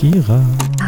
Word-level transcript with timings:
Kira. 0.00 0.42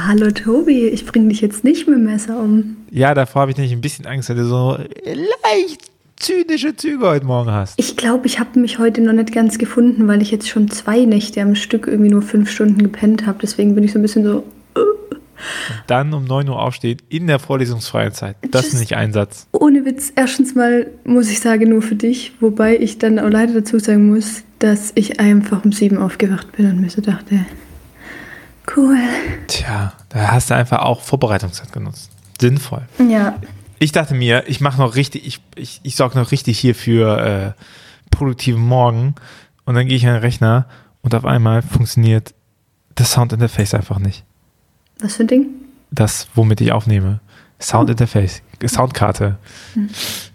Hallo 0.06 0.30
Tobi, 0.30 0.87
ich 0.87 1.04
bringe 1.04 1.28
dich 1.28 1.42
jetzt 1.42 1.64
nicht 1.64 1.87
mit 1.87 1.98
dem 1.98 2.06
Messer 2.06 2.40
um. 2.40 2.78
Ja, 2.90 3.12
davor 3.12 3.42
habe 3.42 3.50
ich 3.50 3.58
nämlich 3.58 3.74
ein 3.74 3.82
bisschen 3.82 4.06
Angst, 4.06 4.30
weil 4.30 4.37
du 4.37 4.46
so 4.46 4.78
leicht 5.04 5.90
zynische 6.16 6.74
Züge 6.76 7.06
heute 7.06 7.26
Morgen 7.26 7.51
hast. 7.51 7.78
Ich 7.78 7.98
glaube, 7.98 8.26
ich 8.26 8.40
habe 8.40 8.58
mich 8.58 8.78
heute 8.78 9.03
noch 9.03 9.12
nicht 9.12 9.30
ganz 9.35 9.58
gefunden, 9.58 10.08
weil 10.08 10.22
ich 10.22 10.30
jetzt 10.30 10.48
schon 10.48 10.71
zwei 10.71 11.04
Nächte 11.04 11.42
am 11.42 11.54
Stück 11.56 11.88
irgendwie 11.88 12.08
nur 12.08 12.22
fünf 12.22 12.51
Stunden 12.51 12.78
gepennt 12.83 13.26
habe. 13.26 13.37
Deswegen 13.42 13.74
bin 13.74 13.85
ich 13.85 13.92
so 13.92 13.98
ein 13.98 14.03
bisschen 14.03 14.24
so. 14.24 14.44
Und 14.74 15.85
dann 15.88 16.15
um 16.15 16.24
9 16.24 16.48
Uhr 16.48 16.59
aufsteht 16.59 17.05
in 17.10 17.27
der 17.27 17.38
vorlesungsfreien 17.38 18.15
Zeit. 18.15 18.37
Das 18.51 18.65
ist 18.65 18.73
Just- 18.73 18.80
nicht 18.80 18.97
ein 18.97 19.12
Satz. 19.12 19.47
Ohne 19.52 19.84
Witz, 19.84 20.10
erstens 20.16 20.55
mal 20.55 20.87
muss 21.05 21.30
ich 21.30 21.41
sagen, 21.41 21.69
nur 21.69 21.83
für 21.83 21.97
dich. 21.97 22.33
Wobei 22.41 22.79
ich 22.79 22.97
dann 22.97 23.19
auch 23.19 23.29
leider 23.29 23.52
dazu 23.52 23.79
sagen 23.79 24.08
muss, 24.08 24.42
dass 24.58 24.92
ich 24.94 25.20
einfach 25.20 25.66
um 25.66 25.72
sieben 25.72 25.98
aufgewacht 25.98 26.52
bin 26.56 26.64
und 26.64 26.80
mir 26.80 26.88
so 26.88 27.02
dachte, 27.02 27.40
cool. 28.76 28.98
Tja, 29.46 29.92
da 30.08 30.30
hast 30.32 30.50
du 30.50 30.54
einfach 30.54 30.80
auch 30.80 31.00
Vorbereitungszeit 31.00 31.72
genutzt. 31.72 32.10
Sinnvoll. 32.40 32.82
Ja, 33.08 33.36
Ich 33.78 33.92
dachte 33.92 34.14
mir, 34.14 34.44
ich 34.48 34.60
mache 34.60 34.78
noch 34.78 34.94
richtig, 34.94 35.26
ich, 35.26 35.40
ich, 35.54 35.80
ich 35.82 35.96
sorge 35.96 36.18
noch 36.18 36.30
richtig 36.32 36.58
hier 36.58 36.74
für 36.74 37.18
äh, 37.56 37.62
produktiven 38.10 38.60
Morgen. 38.62 39.14
Und 39.64 39.74
dann 39.74 39.86
gehe 39.86 39.96
ich 39.96 40.06
an 40.06 40.14
den 40.14 40.20
Rechner 40.22 40.66
und 41.02 41.14
auf 41.14 41.24
einmal 41.24 41.62
funktioniert 41.62 42.34
das 42.94 43.12
Soundinterface 43.12 43.74
einfach 43.74 43.98
nicht. 43.98 44.24
was 45.00 45.16
für 45.16 45.24
ein 45.24 45.28
Ding? 45.28 45.46
das, 45.90 46.28
womit 46.34 46.60
ich 46.62 46.72
aufnehme. 46.72 47.20
Soundinterface, 47.60 48.42
Soundkarte. 48.66 49.36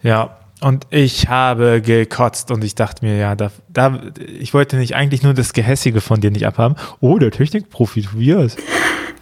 Ja, 0.03 0.36
und 0.61 0.87
ich 0.89 1.29
habe 1.29 1.81
gekotzt 1.81 2.49
und 2.51 2.63
ich 2.63 2.73
dachte 2.75 3.05
mir, 3.05 3.17
ja, 3.17 3.35
da, 3.35 3.51
da, 3.69 4.01
ich 4.39 4.53
wollte 4.53 4.77
nicht 4.77 4.95
eigentlich 4.95 5.21
nur 5.21 5.33
das 5.33 5.53
Gehässige 5.53 6.01
von 6.01 6.19
dir 6.19 6.31
nicht 6.31 6.47
abhaben. 6.47 6.75
Oh, 6.99 7.19
der 7.19 7.31
Technikprofi 7.31 8.01
Tobias. 8.01 8.55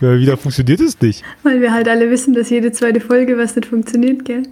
Ja, 0.01 0.17
wieder 0.17 0.37
funktioniert 0.37 0.79
es 0.79 0.99
nicht. 1.01 1.23
Weil 1.43 1.61
wir 1.61 1.73
halt 1.73 1.87
alle 1.87 2.09
wissen, 2.09 2.33
dass 2.33 2.49
jede 2.49 2.71
zweite 2.71 2.99
Folge 2.99 3.37
was 3.37 3.55
nicht 3.55 3.67
funktioniert, 3.67 4.25
gell? 4.25 4.43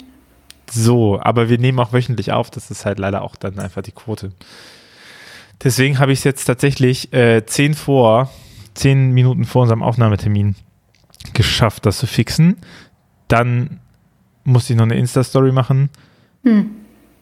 So, 0.72 1.20
aber 1.22 1.50
wir 1.50 1.58
nehmen 1.58 1.80
auch 1.80 1.94
wöchentlich 1.94 2.32
auf. 2.32 2.50
Das 2.50 2.72
ist 2.72 2.86
halt 2.86 3.00
leider 3.00 3.22
auch 3.22 3.36
dann 3.36 3.60
einfach 3.60 3.82
die 3.82 3.92
Quote. 3.92 4.32
Deswegen 5.64 6.00
habe 6.00 6.12
ich 6.12 6.20
es 6.20 6.24
jetzt 6.24 6.46
tatsächlich 6.46 7.14
äh, 7.14 7.46
zehn 7.46 7.74
vor, 7.74 8.32
zehn 8.74 9.12
Minuten 9.12 9.46
vor 9.46 9.64
unserem 9.64 9.84
Aufnahmetermin 9.84 10.56
geschafft, 11.34 11.86
das 11.86 12.00
zu 12.00 12.08
fixen. 12.08 12.58
Dann 13.28 13.80
musste 14.44 14.74
ich 14.74 14.78
noch 14.78 14.86
eine 14.86 14.98
Insta-Story 14.98 15.52
machen. 15.52 15.90
Hm, 16.44 16.72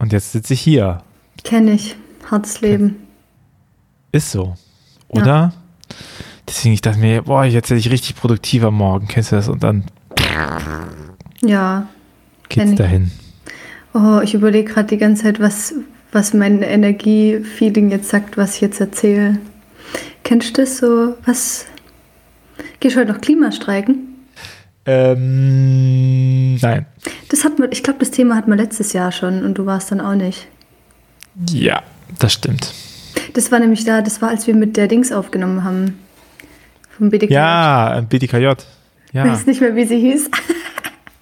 Und 0.02 0.14
jetzt 0.14 0.32
sitze 0.32 0.56
ich 0.56 0.62
hier. 0.62 1.04
kenne 1.44 1.74
ich. 1.74 1.96
Hartes 2.30 2.60
Leben. 2.62 3.08
Ist 4.12 4.32
so. 4.32 4.56
Oder? 5.10 5.54
Deswegen, 6.48 6.74
ich 6.74 6.82
dachte 6.82 6.98
mir, 6.98 7.22
boah, 7.22 7.46
jetzt 7.46 7.70
hätte 7.70 7.80
ich 7.80 7.92
richtig 7.92 8.16
produktiver 8.16 8.72
Morgen. 8.72 9.08
Kennst 9.08 9.32
du 9.32 9.36
das? 9.36 9.48
Und 9.48 9.62
dann 9.62 9.84
Ja. 11.44 11.88
Kenn 12.50 12.70
geht's 12.70 12.80
dahin. 12.80 13.12
Oh, 13.94 14.22
ich 14.24 14.34
überlege 14.34 14.74
gerade 14.74 14.88
die 14.88 14.98
ganze 14.98 15.24
Zeit, 15.24 15.40
was, 15.40 15.76
was 16.12 16.34
mein 16.34 16.64
Energiefeeling 16.64 17.92
jetzt 17.92 18.10
sagt, 18.10 18.38
was 18.38 18.56
ich 18.56 18.62
jetzt 18.62 18.80
erzähle. 18.82 19.38
Kennst 20.24 20.58
du 20.58 20.62
das 20.64 20.78
so? 20.78 21.16
Was? 21.26 21.68
Gehst 22.80 22.96
du 22.96 23.02
heute 23.02 23.14
noch 23.14 23.22
Klimastreiken? 23.22 24.11
Ähm, 24.86 26.56
nein. 26.56 26.86
Das 27.30 27.44
hat 27.44 27.54
ich 27.72 27.84
glaube, 27.84 28.00
das 28.00 28.12
Thema 28.12 28.36
hatten 28.36 28.50
wir 28.50 28.58
letztes 28.58 28.94
Jahr 28.94 29.12
schon 29.12 29.44
und 29.46 29.58
du 29.58 29.66
warst 29.66 29.92
dann 29.92 30.02
auch 30.02 30.16
nicht. 30.16 30.48
Ja, 31.50 31.82
das 32.20 32.34
stimmt. 32.34 32.74
Das 33.34 33.52
war 33.52 33.60
nämlich 33.60 33.86
da, 33.86 34.02
das 34.02 34.22
war, 34.22 34.30
als 34.30 34.48
wir 34.48 34.56
mit 34.56 34.78
der 34.78 34.88
Dings 34.88 35.12
aufgenommen 35.12 35.64
haben. 35.64 36.00
Vom 36.98 37.10
BDK. 37.10 37.32
Ja, 37.32 37.92
ein 37.92 38.08
BDKJ. 38.08 38.48
Ich 39.08 39.14
Ja, 39.14 39.26
weiß 39.26 39.46
nicht 39.46 39.62
mehr, 39.62 39.76
wie 39.76 39.86
sie 39.86 40.00
hieß. 40.00 40.30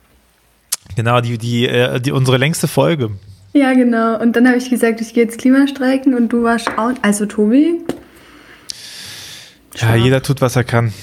genau, 0.96 1.22
die, 1.22 1.38
die, 1.38 1.68
äh, 1.68 2.00
die, 2.00 2.12
unsere 2.12 2.38
längste 2.38 2.68
Folge. 2.68 3.12
ja, 3.54 3.74
genau. 3.74 4.20
Und 4.20 4.36
dann 4.36 4.48
habe 4.48 4.58
ich 4.58 4.70
gesagt, 4.70 5.02
ich 5.02 5.14
gehe 5.14 5.24
jetzt 5.26 5.38
Klimastreiken 5.38 6.14
und 6.16 6.30
du 6.30 6.44
warst 6.44 6.70
auch. 6.78 6.92
Also, 7.02 7.26
Tobi, 7.26 7.82
Ja, 9.74 9.78
Stark. 9.78 9.98
jeder 10.00 10.24
tut, 10.24 10.42
was 10.42 10.56
er 10.56 10.64
kann. 10.64 10.94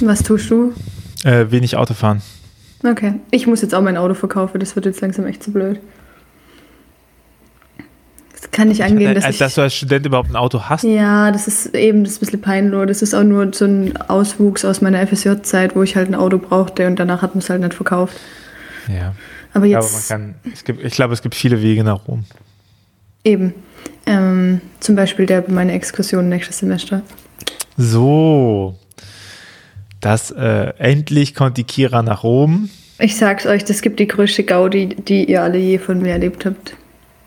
was 0.00 0.22
tust 0.22 0.50
du? 0.50 0.72
Äh, 1.24 1.50
wenig 1.50 1.76
Auto 1.76 1.94
fahren. 1.94 2.22
Okay. 2.84 3.14
Ich 3.30 3.46
muss 3.46 3.62
jetzt 3.62 3.74
auch 3.74 3.80
mein 3.82 3.96
Auto 3.96 4.14
verkaufen, 4.14 4.60
das 4.60 4.76
wird 4.76 4.86
jetzt 4.86 5.00
langsam 5.00 5.26
echt 5.26 5.42
zu 5.42 5.50
blöd. 5.52 5.80
Das 8.32 8.50
kann 8.50 8.68
nicht 8.68 8.82
angehen, 8.82 9.14
dass 9.14 9.24
Äh, 9.24 9.30
ich. 9.30 9.38
dass 9.38 9.54
du 9.54 9.62
als 9.62 9.74
Student 9.74 10.06
überhaupt 10.06 10.30
ein 10.30 10.36
Auto 10.36 10.60
hast. 10.64 10.84
ja, 10.84 11.30
das 11.32 11.48
ist 11.48 11.74
eben 11.74 12.04
das 12.04 12.12
ist 12.14 12.18
ein 12.18 12.26
bisschen 12.26 12.40
peinlich. 12.42 12.86
Das 12.86 13.02
ist 13.02 13.14
auch 13.14 13.24
nur 13.24 13.52
so 13.54 13.64
ein 13.64 13.96
Auswuchs 14.08 14.64
aus 14.64 14.80
meiner 14.82 15.04
FSJ-Zeit, 15.06 15.74
wo 15.74 15.82
ich 15.82 15.96
halt 15.96 16.08
ein 16.08 16.14
Auto 16.14 16.38
brauchte 16.38 16.86
und 16.86 16.98
danach 16.98 17.22
hat 17.22 17.34
man 17.34 17.40
es 17.42 17.48
halt 17.50 17.62
nicht 17.62 17.74
verkauft. 17.74 18.16
Ja. 18.88 19.14
Aber 19.52 19.64
Aber 19.64 19.68
man 19.68 19.70
jetzt 19.70 20.08
kann, 20.08 20.34
es 20.52 20.62
gibt, 20.64 20.84
ich 20.84 20.92
glaube, 20.92 21.14
es 21.14 21.22
gibt 21.22 21.34
viele 21.34 21.62
Wege 21.62 21.82
nach 21.82 22.06
Rom. 22.06 22.24
eben. 23.24 23.54
Ähm, 24.08 24.60
zum 24.78 24.94
Beispiel 24.94 25.26
der 25.26 25.44
meine 25.48 25.72
Exkursion 25.72 26.28
nächstes 26.28 26.58
Semester. 26.58 27.02
So. 27.76 28.78
Das, 30.06 30.30
äh, 30.30 30.72
endlich 30.78 31.34
kommt 31.34 31.56
die 31.56 31.64
Kira 31.64 32.00
nach 32.00 32.22
Rom. 32.22 32.70
Ich 33.00 33.16
sag's 33.16 33.44
euch, 33.44 33.64
das 33.64 33.82
gibt 33.82 33.98
die 33.98 34.06
größte 34.06 34.44
Gaudi, 34.44 34.90
die 34.90 35.24
ihr 35.24 35.42
alle 35.42 35.58
je 35.58 35.78
von 35.78 36.00
mir 36.00 36.12
erlebt 36.12 36.46
habt. 36.46 36.76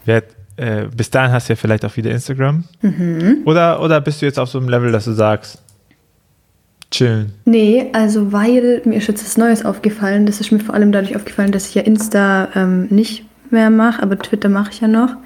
Wer, 0.06 0.24
äh, 0.56 0.86
bis 0.96 1.10
dahin 1.10 1.34
hast 1.34 1.50
du 1.50 1.54
ja 1.54 1.58
vielleicht 1.58 1.84
auch 1.84 1.98
wieder 1.98 2.10
Instagram. 2.10 2.64
Mhm. 2.82 3.40
Oder, 3.44 3.82
oder 3.82 4.00
bist 4.00 4.22
du 4.22 4.28
jetzt 4.28 4.40
auf 4.40 4.48
so 4.48 4.60
einem 4.60 4.70
Level, 4.70 4.94
dass 4.94 5.04
du 5.04 5.12
sagst, 5.12 5.62
chillen. 6.90 7.34
Nee, 7.44 7.88
also 7.92 8.32
weil 8.32 8.82
mir 8.86 8.96
ist 8.96 9.10
jetzt 9.10 9.26
was 9.26 9.36
Neues 9.36 9.66
aufgefallen. 9.66 10.26
Das 10.26 10.40
ist 10.40 10.54
mir 10.54 10.62
vor 10.62 10.74
allem 10.74 10.94
dadurch 10.94 11.18
aufgefallen, 11.18 11.52
dass 11.52 11.68
ich 11.68 11.76
ja 11.76 11.82
Insta 11.82 12.48
ähm, 12.56 12.88
nicht 12.92 13.26
mehr 13.50 13.72
mache, 13.72 14.02
aber 14.02 14.18
Twitter 14.18 14.48
mache 14.48 14.72
ich 14.72 14.80
ja 14.80 14.88
noch. 14.88 15.18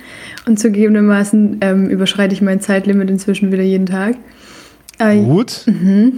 Und 0.48 0.60
zugegebenermaßen 0.60 1.60
ähm, 1.62 1.88
überschreite 1.88 2.34
ich 2.34 2.42
mein 2.42 2.62
Zeitlimit 2.62 3.12
inzwischen 3.12 3.52
wieder 3.52 3.62
jeden 3.62 3.86
Tag. 3.86 4.16
Aber 4.98 5.14
Gut. 5.14 5.66
Mhm. 5.68 6.14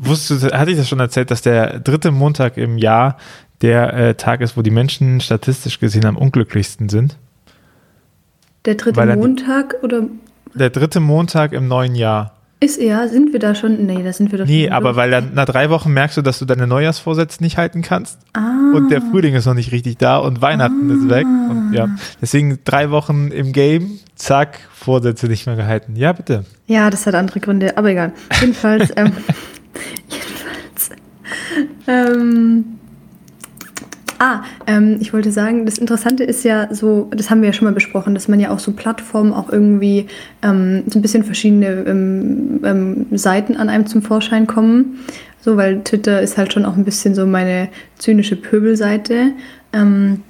Wusstest 0.00 0.44
du, 0.44 0.52
hatte 0.52 0.70
ich 0.70 0.76
das 0.76 0.88
schon 0.88 1.00
erzählt, 1.00 1.30
dass 1.30 1.42
der 1.42 1.80
dritte 1.80 2.10
Montag 2.10 2.56
im 2.56 2.78
Jahr 2.78 3.16
der 3.62 3.92
äh, 3.92 4.14
Tag 4.14 4.40
ist, 4.40 4.56
wo 4.56 4.62
die 4.62 4.70
Menschen 4.70 5.20
statistisch 5.20 5.80
gesehen 5.80 6.06
am 6.06 6.16
unglücklichsten 6.16 6.88
sind? 6.88 7.16
der 8.64 8.74
dritte 8.74 9.06
Montag 9.16 9.76
oder 9.82 10.02
Der 10.54 10.70
dritte 10.70 11.00
Montag 11.00 11.52
im 11.52 11.68
neuen 11.68 11.94
Jahr. 11.94 12.36
Ist 12.60 12.78
er? 12.78 13.08
Sind 13.08 13.32
wir 13.32 13.40
da 13.40 13.54
schon? 13.54 13.86
Nee, 13.86 14.02
da 14.02 14.12
sind 14.12 14.30
wir 14.32 14.38
doch 14.38 14.46
Nee, 14.46 14.64
schon 14.64 14.72
aber 14.72 14.90
durch. 14.90 14.96
weil 14.98 15.10
dann 15.10 15.34
nach 15.34 15.46
drei 15.46 15.70
Wochen 15.70 15.92
merkst 15.92 16.16
du, 16.18 16.22
dass 16.22 16.38
du 16.38 16.44
deine 16.44 16.66
Neujahrsvorsätze 16.66 17.42
nicht 17.42 17.56
halten 17.56 17.80
kannst 17.82 18.18
Ah, 18.34 18.72
und 18.74 18.90
der 18.90 19.00
Frühling 19.00 19.34
ist 19.34 19.46
noch 19.46 19.54
nicht 19.54 19.72
richtig 19.72 19.96
da 19.98 20.18
und 20.18 20.42
Weihnachten 20.42 20.90
ist 20.90 21.08
weg. 21.08 21.24
Und 21.26 21.72
ja, 21.72 21.88
deswegen 22.20 22.58
drei 22.64 22.90
Wochen 22.90 23.28
im 23.28 23.52
Game, 23.52 23.98
zack, 24.14 24.58
Vorsätze 24.74 25.26
nicht 25.26 25.46
mehr 25.46 25.56
gehalten. 25.56 25.96
Ja, 25.96 26.12
bitte. 26.12 26.44
ja, 26.66 26.90
das 26.90 27.06
hat 27.06 27.14
andere 27.14 27.40
Gründe, 27.40 27.76
aber 27.78 27.88
egal. 27.90 28.12
Jedenfalls, 28.40 28.90
ähm, 28.96 29.12
jedenfalls. 30.08 30.90
Ähm, 31.86 32.64
ah, 34.20 34.44
ähm, 34.66 34.98
ich 35.00 35.12
wollte 35.12 35.32
sagen, 35.32 35.66
das 35.66 35.78
Interessante 35.78 36.22
ist 36.22 36.44
ja 36.44 36.72
so, 36.72 37.10
das 37.10 37.30
haben 37.30 37.40
wir 37.40 37.48
ja 37.48 37.52
schon 37.52 37.64
mal 37.64 37.74
besprochen, 37.74 38.14
dass 38.14 38.28
man 38.28 38.38
ja 38.38 38.50
auch 38.50 38.58
so 38.58 38.72
Plattformen 38.72 39.32
auch 39.32 39.50
irgendwie 39.50 40.06
ähm, 40.42 40.84
so 40.86 40.98
ein 40.98 41.02
bisschen 41.02 41.24
verschiedene 41.24 41.84
ähm, 41.86 42.60
ähm, 42.62 43.06
Seiten 43.12 43.56
an 43.56 43.68
einem 43.68 43.86
zum 43.86 44.02
Vorschein 44.02 44.46
kommen. 44.46 45.00
So, 45.40 45.56
weil 45.56 45.82
Twitter 45.82 46.20
ist 46.20 46.36
halt 46.36 46.52
schon 46.52 46.66
auch 46.66 46.76
ein 46.76 46.84
bisschen 46.84 47.14
so 47.14 47.26
meine 47.26 47.68
zynische 47.96 48.36
Pöbelseite. 48.36 49.32
Ähm, 49.72 50.22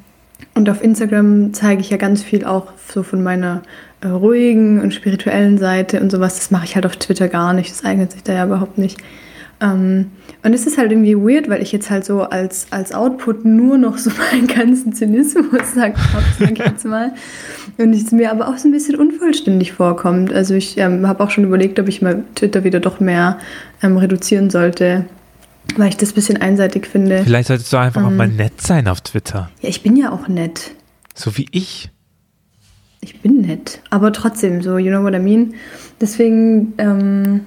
und 0.54 0.70
auf 0.70 0.82
Instagram 0.82 1.52
zeige 1.52 1.80
ich 1.80 1.90
ja 1.90 1.96
ganz 1.96 2.22
viel 2.22 2.44
auch 2.44 2.68
so 2.92 3.02
von 3.02 3.22
meiner 3.22 3.62
äh, 4.02 4.06
ruhigen 4.06 4.80
und 4.80 4.94
spirituellen 4.94 5.58
Seite 5.58 6.00
und 6.00 6.10
sowas. 6.10 6.36
Das 6.36 6.52
mache 6.52 6.64
ich 6.64 6.76
halt 6.76 6.86
auf 6.86 6.96
Twitter 6.96 7.26
gar 7.26 7.54
nicht. 7.54 7.70
Das 7.70 7.84
eignet 7.84 8.12
sich 8.12 8.22
da 8.22 8.34
ja 8.34 8.46
überhaupt 8.46 8.78
nicht. 8.78 8.98
Ähm, 9.62 10.06
und 10.42 10.54
es 10.54 10.66
ist 10.66 10.78
halt 10.78 10.90
irgendwie 10.90 11.14
weird, 11.16 11.50
weil 11.50 11.60
ich 11.60 11.70
jetzt 11.70 11.90
halt 11.90 12.04
so 12.04 12.22
als, 12.22 12.66
als 12.70 12.92
Output 12.92 13.44
nur 13.44 13.76
noch 13.76 13.98
so 13.98 14.10
meinen 14.32 14.46
ganzen 14.46 14.92
Zynismus 14.94 15.44
sag, 15.74 15.94
sag 16.38 16.50
ich 16.50 16.58
jetzt 16.58 16.84
mal. 16.86 17.12
Und 17.76 17.92
es 17.94 18.10
mir 18.10 18.30
aber 18.30 18.48
auch 18.48 18.56
so 18.56 18.68
ein 18.68 18.72
bisschen 18.72 18.96
unvollständig 18.96 19.72
vorkommt. 19.72 20.32
Also 20.32 20.54
ich 20.54 20.78
ähm, 20.78 21.06
habe 21.06 21.22
auch 21.22 21.30
schon 21.30 21.44
überlegt, 21.44 21.78
ob 21.78 21.88
ich 21.88 22.00
mal 22.00 22.24
Twitter 22.34 22.64
wieder 22.64 22.80
doch 22.80 23.00
mehr 23.00 23.38
ähm, 23.82 23.96
reduzieren 23.98 24.48
sollte, 24.50 25.04
weil 25.76 25.90
ich 25.90 25.96
das 25.96 26.12
ein 26.12 26.14
bisschen 26.14 26.40
einseitig 26.40 26.86
finde. 26.86 27.22
Vielleicht 27.24 27.48
solltest 27.48 27.72
du 27.72 27.76
einfach 27.76 28.02
auch 28.02 28.10
Ähm. 28.10 28.16
mal 28.16 28.28
nett 28.28 28.60
sein 28.60 28.88
auf 28.88 29.02
Twitter. 29.02 29.50
Ja, 29.60 29.68
ich 29.68 29.82
bin 29.82 29.94
ja 29.96 30.10
auch 30.10 30.26
nett. 30.26 30.72
So 31.14 31.36
wie 31.36 31.46
ich. 31.52 31.90
Ich 33.02 33.20
bin 33.20 33.40
nett, 33.40 33.80
aber 33.88 34.12
trotzdem 34.12 34.62
so, 34.62 34.76
you 34.76 34.90
know 34.90 35.02
what 35.02 35.14
I 35.14 35.18
mean? 35.18 35.54
Deswegen, 36.00 36.74
ähm, 36.76 37.40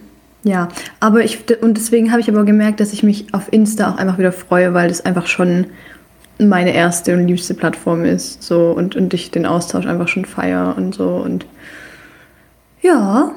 ja, 0.43 0.67
aber 0.99 1.23
ich, 1.23 1.39
und 1.61 1.77
deswegen 1.77 2.11
habe 2.11 2.21
ich 2.21 2.29
aber 2.29 2.43
gemerkt, 2.43 2.79
dass 2.79 2.93
ich 2.93 3.03
mich 3.03 3.33
auf 3.33 3.51
Insta 3.51 3.91
auch 3.91 3.97
einfach 3.97 4.17
wieder 4.17 4.31
freue, 4.31 4.73
weil 4.73 4.89
das 4.89 5.05
einfach 5.05 5.27
schon 5.27 5.67
meine 6.39 6.73
erste 6.73 7.13
und 7.13 7.27
liebste 7.27 7.53
Plattform 7.53 8.03
ist, 8.05 8.43
so, 8.43 8.71
und, 8.71 8.95
und 8.95 9.13
ich 9.13 9.31
den 9.31 9.45
Austausch 9.45 9.85
einfach 9.85 10.07
schon 10.07 10.25
feier 10.25 10.75
und 10.77 10.93
so 10.95 11.15
und 11.17 11.45
ja, 12.81 13.31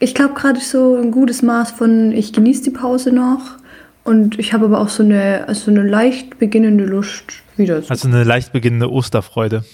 Ich 0.00 0.14
glaube 0.14 0.34
gerade 0.34 0.60
so 0.60 0.96
ein 0.96 1.10
gutes 1.10 1.42
Maß 1.42 1.72
von, 1.72 2.12
ich 2.12 2.32
genieße 2.32 2.62
die 2.62 2.70
Pause 2.70 3.10
noch 3.10 3.56
und 4.04 4.38
ich 4.38 4.52
habe 4.52 4.66
aber 4.66 4.80
auch 4.80 4.88
so 4.88 5.02
eine, 5.02 5.48
also 5.48 5.70
eine 5.70 5.82
leicht 5.82 6.38
beginnende 6.38 6.84
Lust 6.84 7.24
wieder. 7.56 7.82
Also 7.88 8.08
eine 8.08 8.22
leicht 8.24 8.52
beginnende 8.52 8.90
Osterfreude. 8.90 9.64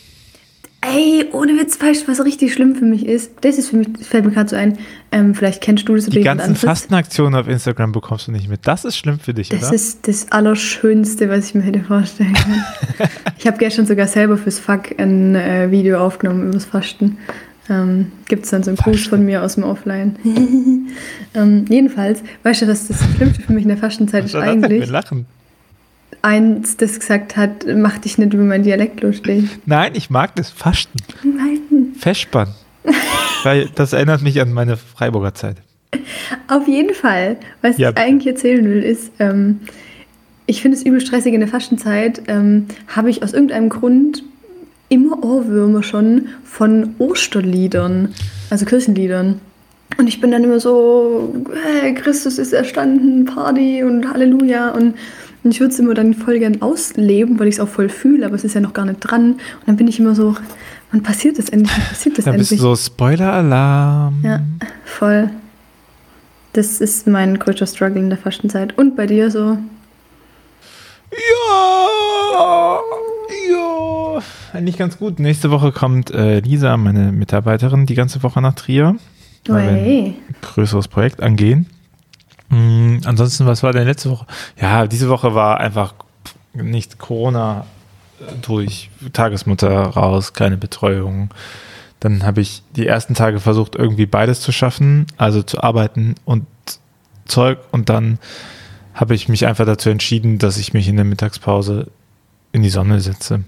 Ey, 0.86 1.26
ohne 1.32 1.58
Witz, 1.58 1.80
weißt 1.80 2.02
du, 2.02 2.08
was 2.08 2.24
richtig 2.24 2.52
schlimm 2.52 2.74
für 2.74 2.84
mich 2.84 3.06
ist? 3.06 3.32
Das 3.40 3.58
ist 3.58 3.70
für 3.70 3.76
mich, 3.76 3.88
das 3.96 4.06
fällt 4.06 4.24
mir 4.24 4.32
gerade 4.32 4.50
so 4.50 4.56
ein, 4.56 4.78
ähm, 5.12 5.34
vielleicht 5.34 5.62
kennst 5.62 5.88
du 5.88 5.94
das. 5.94 6.06
Die 6.06 6.20
ganzen 6.20 6.56
Fastenaktionen 6.56 7.40
auf 7.40 7.48
Instagram 7.48 7.92
bekommst 7.92 8.28
du 8.28 8.32
nicht 8.32 8.48
mit. 8.48 8.66
Das 8.66 8.84
ist 8.84 8.96
schlimm 8.96 9.18
für 9.18 9.32
dich, 9.32 9.48
das 9.48 9.60
oder? 9.60 9.72
Das 9.72 9.80
ist 9.80 10.08
das 10.08 10.32
Allerschönste, 10.32 11.28
was 11.30 11.46
ich 11.46 11.54
mir 11.54 11.62
hätte 11.62 11.80
vorstellen 11.80 12.34
können. 12.34 12.64
ich 13.38 13.46
habe 13.46 13.56
gestern 13.58 13.86
sogar 13.86 14.06
selber 14.06 14.36
fürs 14.36 14.58
Fuck 14.58 14.98
ein 14.98 15.34
äh, 15.34 15.70
Video 15.70 15.98
aufgenommen 15.98 16.42
über 16.42 16.52
das 16.52 16.66
Fasten. 16.66 17.18
Ähm, 17.70 18.12
Gibt 18.28 18.44
es 18.44 18.50
dann 18.50 18.62
so 18.62 18.70
einen 18.70 18.76
Gruß 18.76 19.06
von 19.06 19.24
mir 19.24 19.42
aus 19.42 19.54
dem 19.54 19.64
Offline. 19.64 20.16
ähm, 21.34 21.64
jedenfalls, 21.68 22.22
weißt 22.42 22.62
du, 22.62 22.68
was 22.68 22.88
das 22.88 22.98
Schlimmste 23.16 23.42
für 23.42 23.52
mich 23.52 23.62
in 23.62 23.70
der 23.70 23.78
Fastenzeit 23.78 24.26
ist 24.26 24.34
eigentlich? 24.34 24.80
Wir 24.80 24.86
lachen 24.88 25.26
eins, 26.24 26.76
das 26.76 26.98
gesagt 26.98 27.36
hat, 27.36 27.66
mach 27.76 27.98
dich 27.98 28.18
nicht 28.18 28.32
über 28.32 28.42
meinen 28.42 28.64
Dialekt 28.64 29.02
lustig. 29.02 29.48
Nein, 29.66 29.92
ich 29.94 30.10
mag 30.10 30.34
das 30.36 30.50
Fasten. 30.50 30.98
Nein. 31.22 31.94
Festspann. 31.98 32.48
Weil 33.44 33.68
das 33.74 33.92
erinnert 33.92 34.22
mich 34.22 34.40
an 34.40 34.52
meine 34.52 34.76
Freiburger 34.76 35.34
Zeit. 35.34 35.56
Auf 36.48 36.66
jeden 36.66 36.94
Fall. 36.94 37.36
Was 37.62 37.78
ja. 37.78 37.90
ich 37.90 37.96
eigentlich 37.96 38.26
erzählen 38.26 38.64
will, 38.64 38.82
ist, 38.82 39.12
ähm, 39.18 39.60
ich 40.46 40.62
finde 40.62 40.76
es 40.76 40.84
übel 40.84 41.00
stressig 41.00 41.34
in 41.34 41.40
der 41.40 41.48
Fastenzeit, 41.48 42.22
ähm, 42.26 42.66
habe 42.88 43.10
ich 43.10 43.22
aus 43.22 43.32
irgendeinem 43.32 43.68
Grund 43.68 44.22
immer 44.88 45.22
Ohrwürmer 45.22 45.82
schon 45.82 46.28
von 46.44 46.94
Osterliedern, 46.98 48.14
also 48.50 48.64
Kirchenliedern. 48.64 49.40
Und 49.96 50.08
ich 50.08 50.20
bin 50.20 50.30
dann 50.30 50.44
immer 50.44 50.60
so, 50.60 51.34
hey, 51.62 51.94
Christus 51.94 52.38
ist 52.38 52.52
erstanden, 52.52 53.24
Party 53.24 53.82
und 53.82 54.10
Halleluja 54.10 54.70
und 54.70 54.94
und 55.44 55.50
ich 55.50 55.60
würde 55.60 55.74
es 55.74 55.78
immer 55.78 55.92
dann 55.92 56.14
voll 56.14 56.38
gern 56.38 56.62
ausleben, 56.62 57.38
weil 57.38 57.48
ich 57.48 57.56
es 57.56 57.60
auch 57.60 57.68
voll 57.68 57.90
fühle, 57.90 58.24
aber 58.24 58.34
es 58.34 58.44
ist 58.44 58.54
ja 58.54 58.62
noch 58.62 58.72
gar 58.72 58.86
nicht 58.86 59.00
dran. 59.00 59.32
Und 59.32 59.40
dann 59.66 59.76
bin 59.76 59.86
ich 59.86 60.00
immer 60.00 60.14
so, 60.14 60.34
wann 60.90 61.02
passiert 61.02 61.38
das 61.38 61.50
endlich? 61.50 61.70
Wann 61.76 61.86
passiert 61.88 62.18
das 62.18 62.24
dann 62.24 62.34
endlich? 62.34 62.48
bist 62.48 62.62
du 62.62 62.74
so 62.74 62.76
Spoiler-Alarm. 62.76 64.22
Ja, 64.24 64.40
voll. 64.84 65.28
Das 66.54 66.80
ist 66.80 67.06
mein 67.06 67.38
größter 67.38 67.66
Struggle 67.66 68.00
in 68.00 68.08
der 68.08 68.18
Fastenzeit. 68.18 68.78
Und 68.78 68.96
bei 68.96 69.06
dir 69.06 69.30
so? 69.30 69.58
Ja, 71.10 72.80
ja. 73.50 74.22
Eigentlich 74.54 74.78
ganz 74.78 74.98
gut. 74.98 75.18
Nächste 75.18 75.50
Woche 75.50 75.72
kommt 75.72 76.10
äh, 76.10 76.40
Lisa, 76.40 76.76
meine 76.78 77.12
Mitarbeiterin, 77.12 77.84
die 77.84 77.94
ganze 77.94 78.22
Woche 78.22 78.40
nach 78.40 78.54
Trier. 78.54 78.96
Weil 79.46 79.74
wir 79.74 79.82
ein 79.82 80.16
größeres 80.40 80.88
Projekt 80.88 81.22
angehen. 81.22 81.66
Mhm, 82.54 83.00
ansonsten, 83.04 83.46
was 83.46 83.64
war 83.64 83.72
denn 83.72 83.86
letzte 83.86 84.10
Woche? 84.10 84.26
Ja, 84.60 84.86
diese 84.86 85.08
Woche 85.08 85.34
war 85.34 85.58
einfach 85.58 85.94
nicht 86.52 86.98
Corona 86.98 87.66
durch, 88.42 88.90
Tagesmutter 89.12 89.72
raus, 89.88 90.34
keine 90.34 90.56
Betreuung. 90.56 91.30
Dann 91.98 92.22
habe 92.22 92.40
ich 92.40 92.62
die 92.76 92.86
ersten 92.86 93.14
Tage 93.14 93.40
versucht, 93.40 93.74
irgendwie 93.74 94.06
beides 94.06 94.40
zu 94.40 94.52
schaffen, 94.52 95.06
also 95.16 95.42
zu 95.42 95.62
arbeiten 95.62 96.14
und 96.24 96.46
Zeug. 97.24 97.58
Und 97.72 97.88
dann 97.88 98.18
habe 98.94 99.16
ich 99.16 99.28
mich 99.28 99.46
einfach 99.46 99.66
dazu 99.66 99.90
entschieden, 99.90 100.38
dass 100.38 100.56
ich 100.56 100.72
mich 100.72 100.86
in 100.86 100.94
der 100.94 101.04
Mittagspause 101.04 101.90
in 102.52 102.62
die 102.62 102.70
Sonne 102.70 103.00
setze. 103.00 103.42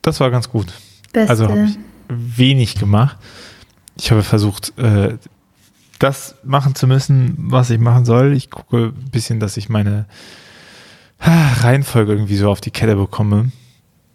Das 0.00 0.20
war 0.20 0.30
ganz 0.30 0.48
gut. 0.48 0.72
Beste. 1.12 1.28
Also 1.28 1.48
habe 1.48 1.64
ich 1.64 1.78
wenig 2.08 2.76
gemacht. 2.76 3.18
Ich 3.96 4.10
habe 4.10 4.22
versucht, 4.22 4.72
äh, 4.78 5.18
das 6.02 6.34
machen 6.42 6.74
zu 6.74 6.86
müssen, 6.86 7.34
was 7.38 7.70
ich 7.70 7.78
machen 7.78 8.04
soll. 8.04 8.32
Ich 8.32 8.50
gucke 8.50 8.92
ein 8.96 9.10
bisschen, 9.10 9.40
dass 9.40 9.56
ich 9.56 9.68
meine 9.68 10.06
Reihenfolge 11.20 12.12
irgendwie 12.12 12.36
so 12.36 12.50
auf 12.50 12.60
die 12.60 12.72
Kette 12.72 12.96
bekomme. 12.96 13.52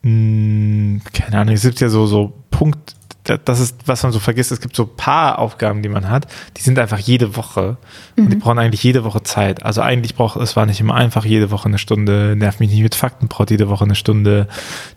Hm, 0.04 1.02
keine 1.14 1.40
Ahnung, 1.40 1.56
es 1.56 1.62
gibt 1.62 1.80
ja 1.80 1.90
so, 1.90 2.06
so 2.06 2.34
Punkt, 2.52 2.96
das 3.24 3.60
ist, 3.60 3.88
was 3.88 4.04
man 4.04 4.12
so 4.12 4.20
vergisst, 4.20 4.52
es 4.52 4.62
gibt 4.62 4.76
so 4.76 4.84
ein 4.84 4.96
paar 4.96 5.40
Aufgaben, 5.40 5.82
die 5.82 5.90
man 5.90 6.10
hat, 6.10 6.28
die 6.56 6.62
sind 6.62 6.80
einfach 6.80 7.00
jede 7.00 7.36
Woche. 7.36 7.78
Mhm. 8.16 8.24
Und 8.24 8.30
die 8.32 8.36
mhm. 8.38 8.40
brauchen 8.40 8.60
eigentlich 8.60 8.84
jede 8.84 9.04
Woche 9.04 9.24
Zeit. 9.24 9.64
Also 9.64 9.82
eigentlich 9.82 10.16
braucht, 10.16 10.38
es 10.38 10.56
war 10.56 10.66
nicht 10.66 10.80
immer 10.80 10.96
einfach, 10.96 11.26
jede 11.26 11.52
Woche 11.52 11.68
eine 11.68 11.78
Stunde, 11.78 12.36
nerv 12.38 12.60
mich 12.60 12.72
nicht 12.72 12.84
mit 12.84 12.96
Fakten, 12.96 13.28
braucht 13.28 13.52
jede 13.52 13.70
Woche 13.70 13.86
eine 13.86 13.96
Stunde. 13.96 14.48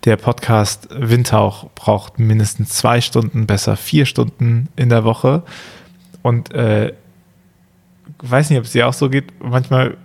Der 0.04 0.16
Podcast 0.16 0.88
Windhauch 0.92 1.70
braucht 1.74 2.18
mindestens 2.18 2.70
zwei 2.70 3.00
Stunden, 3.00 3.46
besser 3.46 3.76
vier 3.76 4.06
Stunden 4.06 4.68
in 4.76 4.88
der 4.88 5.04
Woche. 5.04 5.42
Und 6.22 6.52
äh, 6.52 6.92
weiß 8.18 8.50
nicht, 8.50 8.58
ob 8.58 8.64
es 8.64 8.72
dir 8.72 8.88
auch 8.88 8.92
so 8.92 9.08
geht. 9.08 9.32
Manchmal 9.42 9.96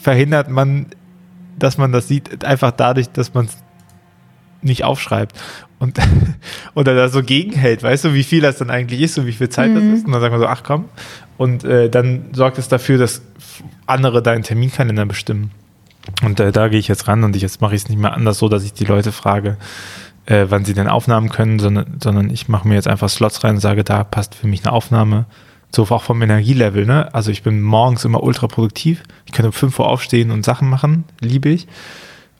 verhindert 0.00 0.48
man, 0.48 0.86
dass 1.58 1.78
man 1.78 1.92
das 1.92 2.08
sieht, 2.08 2.44
einfach 2.44 2.72
dadurch, 2.72 3.08
dass 3.10 3.34
man 3.34 3.46
es 3.46 3.56
nicht 4.62 4.84
aufschreibt 4.84 5.38
und 5.78 5.98
oder 6.74 6.94
da 6.94 7.08
so 7.08 7.22
gegenhält, 7.22 7.82
weißt 7.82 8.06
du, 8.06 8.14
wie 8.14 8.24
viel 8.24 8.40
das 8.40 8.58
dann 8.58 8.70
eigentlich 8.70 9.00
ist 9.00 9.18
und 9.18 9.26
wie 9.26 9.32
viel 9.32 9.48
Zeit 9.48 9.70
mhm. 9.70 9.74
das 9.74 9.84
ist. 9.98 10.06
Und 10.06 10.12
dann 10.12 10.20
sagen 10.20 10.34
wir 10.34 10.38
so, 10.38 10.46
ach 10.46 10.62
komm. 10.62 10.86
Und 11.36 11.64
äh, 11.64 11.90
dann 11.90 12.26
sorgt 12.32 12.58
es 12.58 12.68
dafür, 12.68 12.98
dass 12.98 13.22
andere 13.86 14.22
deinen 14.22 14.42
Terminkalender 14.42 15.06
bestimmen. 15.06 15.50
Und 16.22 16.40
äh, 16.40 16.52
da 16.52 16.68
gehe 16.68 16.78
ich 16.78 16.88
jetzt 16.88 17.08
ran 17.08 17.24
und 17.24 17.34
ich, 17.34 17.42
jetzt 17.42 17.60
mache 17.60 17.74
ich 17.74 17.82
es 17.82 17.88
nicht 17.88 17.98
mehr 17.98 18.12
anders 18.12 18.38
so, 18.38 18.48
dass 18.48 18.64
ich 18.64 18.72
die 18.72 18.84
Leute 18.84 19.10
frage, 19.10 19.56
äh, 20.26 20.46
wann 20.48 20.64
sie 20.64 20.74
denn 20.74 20.88
Aufnahmen 20.88 21.28
können, 21.28 21.58
sondern, 21.58 21.98
sondern 22.02 22.30
ich 22.30 22.48
mache 22.48 22.66
mir 22.66 22.74
jetzt 22.74 22.88
einfach 22.88 23.08
Slots 23.08 23.44
rein 23.44 23.56
und 23.56 23.60
sage, 23.60 23.84
da 23.84 24.04
passt 24.04 24.34
für 24.34 24.46
mich 24.46 24.64
eine 24.64 24.72
Aufnahme. 24.72 25.26
So 25.70 25.82
auch 25.82 26.02
vom 26.02 26.22
Energielevel, 26.22 26.86
ne? 26.86 27.12
Also 27.12 27.32
ich 27.32 27.42
bin 27.42 27.60
morgens 27.60 28.04
immer 28.04 28.22
ultra 28.22 28.46
produktiv. 28.46 29.02
Ich 29.26 29.32
kann 29.32 29.44
um 29.44 29.52
5 29.52 29.78
Uhr 29.80 29.88
aufstehen 29.88 30.30
und 30.30 30.44
Sachen 30.44 30.68
machen, 30.70 31.04
liebe 31.20 31.48
ich. 31.48 31.66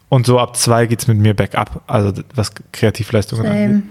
Und 0.08 0.26
so 0.26 0.38
ab 0.38 0.56
zwei 0.56 0.86
geht 0.86 1.00
es 1.00 1.08
mit 1.08 1.18
mir 1.18 1.34
bergab, 1.34 1.82
also 1.88 2.12
was 2.34 2.52
Kreativleistungen 2.70 3.46
angeht. 3.46 3.82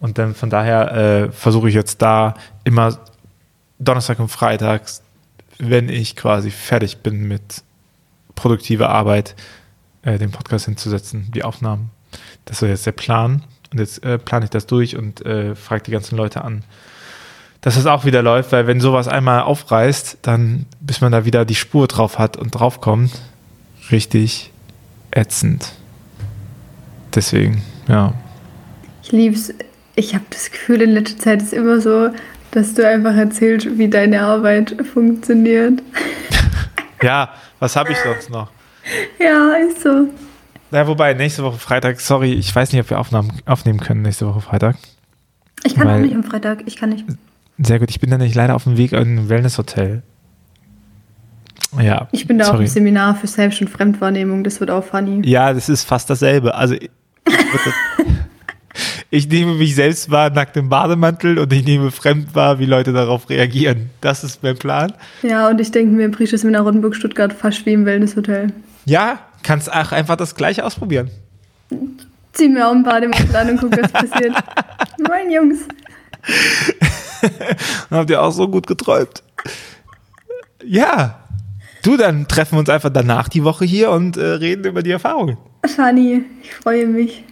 Und 0.00 0.18
dann 0.18 0.34
von 0.34 0.50
daher 0.50 0.92
äh, 0.92 1.32
versuche 1.32 1.70
ich 1.70 1.74
jetzt 1.74 2.02
da 2.02 2.34
immer 2.64 2.98
Donnerstag 3.78 4.18
und 4.18 4.28
Freitags, 4.28 5.02
wenn 5.58 5.88
ich 5.88 6.16
quasi 6.16 6.50
fertig 6.50 6.98
bin 6.98 7.26
mit 7.26 7.62
produktiver 8.34 8.90
Arbeit, 8.90 9.34
äh, 10.02 10.18
den 10.18 10.30
Podcast 10.30 10.66
hinzusetzen, 10.66 11.30
die 11.34 11.42
Aufnahmen. 11.42 11.90
Das 12.44 12.62
ist 12.62 12.68
jetzt 12.68 12.86
der 12.86 12.92
Plan. 12.92 13.42
Und 13.72 13.80
jetzt 13.80 14.04
äh, 14.04 14.18
plane 14.18 14.44
ich 14.44 14.50
das 14.50 14.66
durch 14.66 14.96
und 14.96 15.24
äh, 15.26 15.54
frage 15.54 15.82
die 15.84 15.90
ganzen 15.90 16.16
Leute 16.16 16.44
an, 16.44 16.62
dass 17.60 17.76
es 17.76 17.86
auch 17.86 18.04
wieder 18.04 18.22
läuft, 18.22 18.52
weil 18.52 18.66
wenn 18.66 18.80
sowas 18.80 19.08
einmal 19.08 19.40
aufreißt, 19.40 20.18
dann, 20.22 20.66
bis 20.80 21.00
man 21.00 21.12
da 21.12 21.24
wieder 21.24 21.44
die 21.44 21.54
Spur 21.54 21.88
drauf 21.88 22.18
hat 22.18 22.36
und 22.36 22.50
draufkommt, 22.50 23.10
richtig 23.90 24.52
ätzend. 25.10 25.72
Deswegen, 27.14 27.62
ja. 27.88 28.12
Ich 29.02 29.12
liebe 29.12 29.34
es. 29.34 29.52
Ich 29.96 30.14
habe 30.14 30.24
das 30.30 30.50
Gefühl, 30.50 30.82
in 30.82 30.90
letzter 30.90 31.18
Zeit 31.18 31.42
ist 31.42 31.52
immer 31.52 31.80
so, 31.80 32.10
dass 32.50 32.74
du 32.74 32.86
einfach 32.86 33.14
erzählst, 33.16 33.78
wie 33.78 33.88
deine 33.88 34.22
Arbeit 34.22 34.76
funktioniert. 34.92 35.82
ja, 37.02 37.32
was 37.60 37.76
habe 37.76 37.92
ich 37.92 37.98
sonst 37.98 38.28
noch? 38.28 38.50
Ja, 39.18 39.52
ist 39.54 39.82
so. 39.82 40.08
Na, 40.74 40.88
wobei, 40.88 41.14
nächste 41.14 41.44
Woche 41.44 41.56
Freitag, 41.56 42.00
sorry, 42.00 42.32
ich 42.32 42.52
weiß 42.52 42.72
nicht, 42.72 42.80
ob 42.80 42.90
wir 42.90 42.98
Aufnahmen, 42.98 43.30
aufnehmen 43.46 43.78
können 43.78 44.02
nächste 44.02 44.26
Woche 44.26 44.40
Freitag. 44.40 44.74
Ich 45.62 45.76
kann 45.76 45.88
auch 45.88 45.98
nicht 45.98 46.16
am 46.16 46.24
Freitag, 46.24 46.64
ich 46.66 46.74
kann 46.74 46.88
nicht. 46.88 47.04
Sehr 47.58 47.78
gut, 47.78 47.90
ich 47.90 48.00
bin 48.00 48.10
dann 48.10 48.18
nicht 48.18 48.34
leider 48.34 48.56
auf 48.56 48.64
dem 48.64 48.76
Weg 48.76 48.90
in 48.90 48.98
ein 48.98 49.28
Wellnesshotel. 49.28 50.02
Ja. 51.80 52.08
Ich 52.10 52.26
bin 52.26 52.38
da 52.38 52.46
sorry. 52.46 52.56
auf 52.56 52.64
dem 52.64 52.66
Seminar 52.66 53.14
für 53.14 53.28
Selbst- 53.28 53.60
und 53.60 53.70
Fremdwahrnehmung, 53.70 54.42
das 54.42 54.58
wird 54.58 54.72
auch 54.72 54.82
funny. 54.82 55.22
Ja, 55.24 55.52
das 55.52 55.68
ist 55.68 55.84
fast 55.84 56.10
dasselbe. 56.10 56.56
Also, 56.56 56.74
ich, 56.74 56.90
ich 59.10 59.28
nehme 59.28 59.54
mich 59.54 59.76
selbst 59.76 60.10
wahr 60.10 60.30
nackt 60.30 60.56
im 60.56 60.70
Bademantel 60.70 61.38
und 61.38 61.52
ich 61.52 61.64
nehme 61.64 61.92
fremd 61.92 62.34
wahr, 62.34 62.58
wie 62.58 62.66
Leute 62.66 62.92
darauf 62.92 63.30
reagieren. 63.30 63.90
Das 64.00 64.24
ist 64.24 64.42
mein 64.42 64.56
Plan. 64.56 64.92
Ja, 65.22 65.48
und 65.48 65.60
ich 65.60 65.70
denke 65.70 65.94
mir, 65.94 66.10
Prische 66.10 66.36
Seminar 66.36 66.62
Rotenburg 66.62 66.96
Stuttgart 66.96 67.32
fast 67.32 67.64
wie 67.64 67.74
im 67.74 67.86
Wellnesshotel. 67.86 68.52
Ja, 68.86 69.20
kannst 69.44 69.72
auch 69.72 69.92
einfach 69.92 70.16
das 70.16 70.34
gleiche 70.34 70.64
ausprobieren. 70.64 71.10
Zieh 72.32 72.48
mir 72.48 72.66
auch 72.66 72.72
ein 72.72 72.82
Bademantel 72.82 73.36
an 73.36 73.50
und 73.50 73.60
guck, 73.60 73.80
was 73.80 73.92
passiert. 73.92 74.34
Moin, 74.98 75.30
Jungs. 75.30 75.60
Dann 77.90 77.98
habt 77.98 78.10
ihr 78.10 78.20
auch 78.20 78.32
so 78.32 78.48
gut 78.48 78.66
geträumt. 78.66 79.22
Ja. 80.64 81.20
Du, 81.82 81.96
dann 81.96 82.26
treffen 82.26 82.56
wir 82.56 82.60
uns 82.60 82.70
einfach 82.70 82.90
danach 82.90 83.28
die 83.28 83.44
Woche 83.44 83.64
hier 83.64 83.90
und 83.90 84.16
äh, 84.16 84.24
reden 84.24 84.64
über 84.64 84.82
die 84.82 84.90
Erfahrungen. 84.90 85.36
Shani, 85.64 86.22
ich 86.42 86.54
freue 86.54 86.86
mich. 86.86 87.22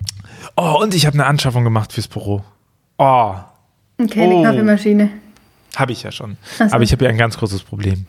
Oh, 0.56 0.78
und 0.82 0.94
ich 0.94 1.06
habe 1.06 1.14
eine 1.14 1.26
Anschaffung 1.26 1.64
gemacht 1.64 1.92
fürs 1.92 2.06
Büro. 2.06 2.44
Oh. 2.98 3.34
Okay, 3.98 4.22
eine 4.22 4.34
oh. 4.34 4.42
Kaffeemaschine. 4.42 5.10
Habe 5.74 5.92
ich 5.92 6.02
ja 6.02 6.12
schon. 6.12 6.36
So. 6.58 6.64
Aber 6.64 6.82
ich 6.82 6.92
habe 6.92 7.04
ja 7.04 7.10
ein 7.10 7.16
ganz 7.16 7.38
großes 7.38 7.62
Problem. 7.62 8.06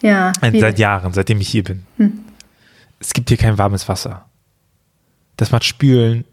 Ja. 0.00 0.32
Seit 0.40 0.78
Jahren, 0.78 1.12
seitdem 1.12 1.40
ich 1.40 1.48
hier 1.48 1.62
bin. 1.62 1.86
Hm 1.98 2.24
es 3.02 3.12
gibt 3.12 3.28
hier 3.28 3.36
kein 3.36 3.58
warmes 3.58 3.88
Wasser. 3.88 4.26
Das 5.36 5.50
macht 5.50 5.64
Spülen 5.64 6.24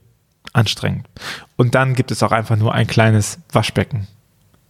anstrengend. 0.54 1.08
Und 1.58 1.76
dann 1.76 1.96
gibt 1.96 2.12
es 2.12 2.24
auch 2.24 2.32
einfach 2.32 2.56
nur 2.58 2.74
ein 2.74 2.88
kleines 2.88 3.40
Waschbecken. 3.52 4.08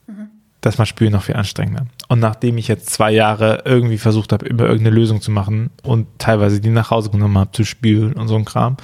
Mhm. 0.07 0.29
das 0.61 0.77
macht 0.77 0.89
Spülen 0.89 1.11
noch 1.11 1.23
viel 1.23 1.35
anstrengender. 1.35 1.85
Und 2.07 2.19
nachdem 2.19 2.57
ich 2.57 2.67
jetzt 2.67 2.89
zwei 2.89 3.11
Jahre 3.11 3.63
irgendwie 3.65 3.97
versucht 3.97 4.31
habe, 4.33 4.45
immer 4.47 4.63
irgendeine 4.63 4.95
Lösung 4.95 5.21
zu 5.21 5.31
machen 5.31 5.69
und 5.83 6.07
teilweise 6.17 6.59
die 6.61 6.69
nach 6.69 6.89
Hause 6.89 7.09
genommen 7.09 7.37
habe 7.37 7.51
zu 7.51 7.63
spülen 7.65 8.13
und 8.13 8.27
so 8.27 8.35
ein 8.35 8.45
Kram, 8.45 8.77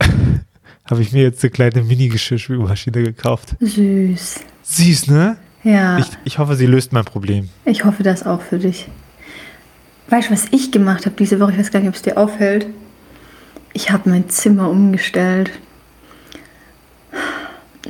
habe 0.84 1.02
ich 1.02 1.12
mir 1.12 1.22
jetzt 1.22 1.42
eine 1.42 1.50
kleine 1.50 1.82
Mini-Geschirrspülmaschine 1.82 3.02
gekauft. 3.02 3.56
Süß. 3.60 4.40
Süß, 4.62 5.08
ne? 5.08 5.38
Ja. 5.62 5.98
Ich, 5.98 6.06
ich 6.24 6.38
hoffe, 6.38 6.54
sie 6.54 6.66
löst 6.66 6.92
mein 6.92 7.04
Problem. 7.04 7.48
Ich 7.64 7.84
hoffe 7.84 8.02
das 8.02 8.24
auch 8.24 8.42
für 8.42 8.58
dich. 8.58 8.88
Weißt 10.08 10.28
du, 10.28 10.32
was 10.32 10.46
ich 10.50 10.70
gemacht 10.70 11.06
habe 11.06 11.16
diese 11.18 11.40
Woche? 11.40 11.52
Ich 11.52 11.58
weiß 11.58 11.70
gar 11.70 11.80
nicht, 11.80 11.88
ob 11.88 11.94
es 11.94 12.02
dir 12.02 12.16
auffällt. 12.18 12.66
Ich 13.72 13.90
habe 13.90 14.08
mein 14.10 14.28
Zimmer 14.28 14.68
umgestellt. 14.70 15.50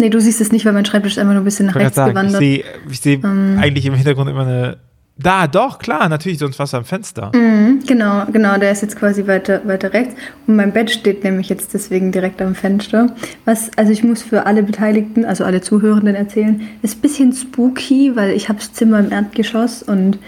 Nee, 0.00 0.09
du 0.11 0.21
siehst 0.21 0.40
es 0.40 0.50
nicht, 0.50 0.64
weil 0.64 0.73
mein 0.73 0.85
Schreibtisch 0.85 1.12
ist 1.12 1.18
einfach 1.18 1.35
nur 1.35 1.42
ein 1.42 1.44
bisschen 1.44 1.66
nach 1.66 1.76
rechts 1.76 1.94
sagen, 1.94 2.11
ich 2.11 2.14
gewandert. 2.14 2.40
sehe 2.40 2.64
ich 2.90 3.00
seh 3.00 3.14
Ähm. 3.14 3.59
eigentlich 3.61 3.87
im 3.87 3.94
Hintergrund 3.94 4.28
immer 4.30 4.42
eine. 4.42 4.76
Da, 5.16 5.47
doch, 5.47 5.78
klar, 5.78 6.09
natürlich, 6.09 6.38
sonst 6.38 6.59
was 6.59 6.75
am 6.75 6.85
Fenster. 6.85 7.30
Mhm, 7.33 7.85
genau, 7.87 8.25
genau, 8.33 8.59
der 8.59 8.73
ist 8.73 8.83
jetzt 8.83 8.97
quasi 8.97 9.25
weiter, 9.28 9.61
weiter 9.64 9.92
rechts. 9.92 10.14
Und 10.49 10.56
mein 10.56 10.73
Bett 10.73 10.90
steht 10.90 11.23
nämlich 11.23 11.49
jetzt 11.49 11.73
deswegen 11.73 12.11
direkt 12.11 12.42
am 12.42 12.56
Fenster. 12.56 13.14
Was, 13.44 13.71
also 13.76 13.92
ich 13.92 14.02
muss 14.02 14.23
für 14.25 14.44
alle 14.47 14.64
Beteiligten, 14.64 15.25
also 15.25 15.44
alle 15.44 15.61
Zuhörenden 15.61 16.16
erzählen, 16.16 16.62
ist 16.83 16.99
ein 16.99 17.00
bisschen 17.00 17.33
spooky, 17.33 18.16
weil 18.16 18.30
ich 18.33 18.49
habe 18.49 18.59
das 18.59 18.73
Zimmer 18.73 18.99
im 18.99 19.12
Erdgeschoss 19.12 19.85
und 19.85 20.18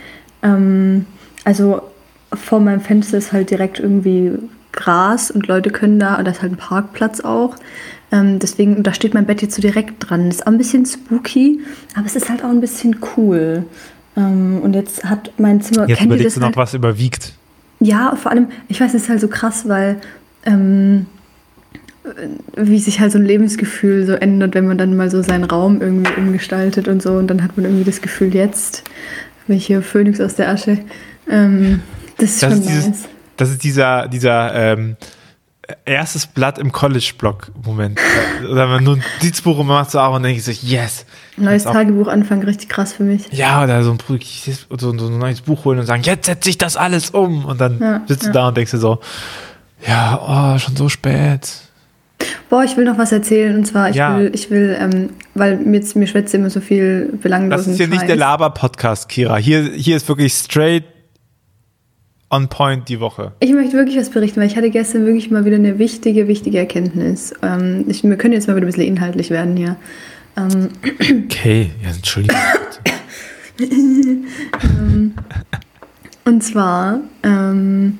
ähm, 0.44 1.06
also 1.46 1.80
vor 2.34 2.58
meinem 2.58 2.80
Fenster 2.80 3.16
ist 3.16 3.32
halt 3.32 3.50
direkt 3.50 3.78
irgendwie 3.78 4.32
Gras 4.72 5.30
und 5.30 5.46
Leute 5.46 5.70
können 5.70 6.00
da, 6.00 6.16
und 6.16 6.24
da 6.24 6.32
ist 6.32 6.42
halt 6.42 6.52
ein 6.52 6.56
Parkplatz 6.56 7.20
auch. 7.20 7.54
Ähm, 8.10 8.40
deswegen, 8.40 8.76
und 8.76 8.86
da 8.86 8.92
steht 8.92 9.14
mein 9.14 9.26
Bett 9.26 9.42
jetzt 9.42 9.54
so 9.54 9.62
direkt 9.62 9.94
dran. 10.10 10.28
Ist 10.28 10.44
auch 10.44 10.50
ein 10.50 10.58
bisschen 10.58 10.84
spooky, 10.84 11.60
aber 11.94 12.04
es 12.04 12.16
ist 12.16 12.28
halt 12.28 12.42
auch 12.42 12.50
ein 12.50 12.60
bisschen 12.60 12.96
cool. 13.16 13.64
Ähm, 14.16 14.58
und 14.60 14.74
jetzt 14.74 15.04
hat 15.04 15.30
mein 15.38 15.60
Zimmer. 15.60 15.88
Jetzt 15.88 15.98
kennt 15.98 16.10
ihr 16.10 16.16
überlegst 16.16 16.36
du 16.36 16.40
das 16.40 16.48
noch, 16.50 16.56
halt? 16.56 16.56
was 16.56 16.74
überwiegt. 16.74 17.34
Ja, 17.78 18.16
vor 18.16 18.32
allem, 18.32 18.48
ich 18.66 18.80
weiß, 18.80 18.92
es 18.94 19.02
ist 19.02 19.08
halt 19.08 19.20
so 19.20 19.28
krass, 19.28 19.68
weil 19.68 20.00
ähm, 20.44 21.06
wie 22.56 22.78
sich 22.80 22.98
halt 22.98 23.12
so 23.12 23.18
ein 23.18 23.24
Lebensgefühl 23.24 24.04
so 24.04 24.14
ändert, 24.14 24.54
wenn 24.54 24.66
man 24.66 24.78
dann 24.78 24.96
mal 24.96 25.10
so 25.10 25.22
seinen 25.22 25.44
Raum 25.44 25.80
irgendwie 25.80 26.10
umgestaltet 26.16 26.88
und 26.88 27.02
so 27.02 27.12
und 27.12 27.28
dann 27.28 27.44
hat 27.44 27.56
man 27.56 27.66
irgendwie 27.66 27.84
das 27.84 28.00
Gefühl, 28.00 28.34
jetzt 28.34 28.82
bin 29.46 29.56
ich 29.56 29.66
hier 29.66 29.80
Phönix 29.82 30.20
aus 30.20 30.34
der 30.34 30.48
Asche. 30.48 30.78
Ähm, 31.28 31.82
das 32.18 32.30
ist 32.30 32.42
Das 32.42 32.50
schon 32.52 32.60
ist 32.60 32.68
dieses- 32.68 32.86
nice. 32.86 33.04
Das 33.36 33.50
ist 33.50 33.62
dieser, 33.64 34.08
dieser 34.08 34.54
ähm, 34.54 34.96
erstes 35.84 36.26
Blatt 36.26 36.58
im 36.58 36.72
College-Block-Moment. 36.72 37.98
Oder 38.50 38.66
man 38.66 38.82
nur 38.84 38.94
ein 38.96 39.04
Notizbuch 39.20 39.58
und 39.58 39.66
man 39.66 39.76
macht 39.80 39.90
so 39.90 39.98
auf 40.00 40.14
und 40.14 40.22
denkt 40.22 40.42
sich, 40.42 40.62
yes. 40.62 41.04
Neues 41.36 41.66
auch- 41.66 41.72
Tagebuch 41.74 42.08
anfangen, 42.08 42.44
richtig 42.44 42.68
krass 42.70 42.94
für 42.94 43.02
mich. 43.02 43.30
Ja, 43.32 43.62
oder 43.62 43.82
so 43.82 43.90
ein, 43.92 43.98
so, 44.08 44.76
so 44.78 45.06
ein 45.08 45.18
neues 45.18 45.42
Buch 45.42 45.64
holen 45.66 45.80
und 45.80 45.86
sagen, 45.86 46.02
jetzt 46.04 46.26
setze 46.26 46.48
ich 46.48 46.56
das 46.56 46.76
alles 46.78 47.10
um. 47.10 47.44
Und 47.44 47.60
dann 47.60 47.78
Ja, 47.78 48.00
sitzt 48.06 48.22
du 48.22 48.26
ja. 48.28 48.32
da 48.32 48.48
und 48.48 48.56
denkst 48.56 48.70
dir 48.70 48.78
so, 48.78 49.00
ja, 49.86 50.54
oh, 50.54 50.58
schon 50.58 50.76
so 50.76 50.88
spät. 50.88 51.48
Boah, 52.48 52.64
ich 52.64 52.76
will 52.78 52.84
noch 52.86 52.96
was 52.96 53.12
erzählen 53.12 53.54
und 53.56 53.66
zwar, 53.66 53.90
ich 53.90 53.96
Ja. 53.96 54.16
will, 54.16 54.30
ich 54.34 54.50
will, 54.50 54.74
ähm, 54.80 55.10
weil 55.34 55.56
mir, 55.58 55.82
mir 55.94 56.06
schwätzt 56.06 56.32
immer 56.32 56.48
so 56.48 56.60
viel 56.60 57.12
belanglosen 57.20 57.64
Das 57.64 57.66
ist 57.66 57.76
hier 57.76 57.88
nicht 57.88 57.98
Scheiß. 58.00 58.06
der 58.06 58.16
Laber-Podcast, 58.16 59.08
Kira. 59.10 59.36
Hier, 59.36 59.62
hier 59.74 59.96
ist 59.96 60.08
wirklich 60.08 60.32
straight 60.32 60.84
on 62.30 62.48
point 62.48 62.88
die 62.88 63.00
Woche. 63.00 63.32
Ich 63.40 63.52
möchte 63.52 63.74
wirklich 63.74 63.96
was 63.96 64.10
berichten, 64.10 64.40
weil 64.40 64.46
ich 64.48 64.56
hatte 64.56 64.70
gestern 64.70 65.06
wirklich 65.06 65.30
mal 65.30 65.44
wieder 65.44 65.56
eine 65.56 65.78
wichtige, 65.78 66.28
wichtige 66.28 66.58
Erkenntnis. 66.58 67.32
Ähm, 67.42 67.84
ich, 67.88 68.02
wir 68.02 68.16
können 68.16 68.34
jetzt 68.34 68.48
mal 68.48 68.56
wieder 68.56 68.66
ein 68.66 68.72
bisschen 68.72 68.86
inhaltlich 68.86 69.30
werden 69.30 69.56
hier. 69.56 69.76
Ähm, 70.36 70.68
Okay, 71.24 71.70
ja, 71.82 71.90
Entschuldigung. 71.90 72.36
und 76.24 76.42
zwar, 76.42 77.00
ähm, 77.22 77.96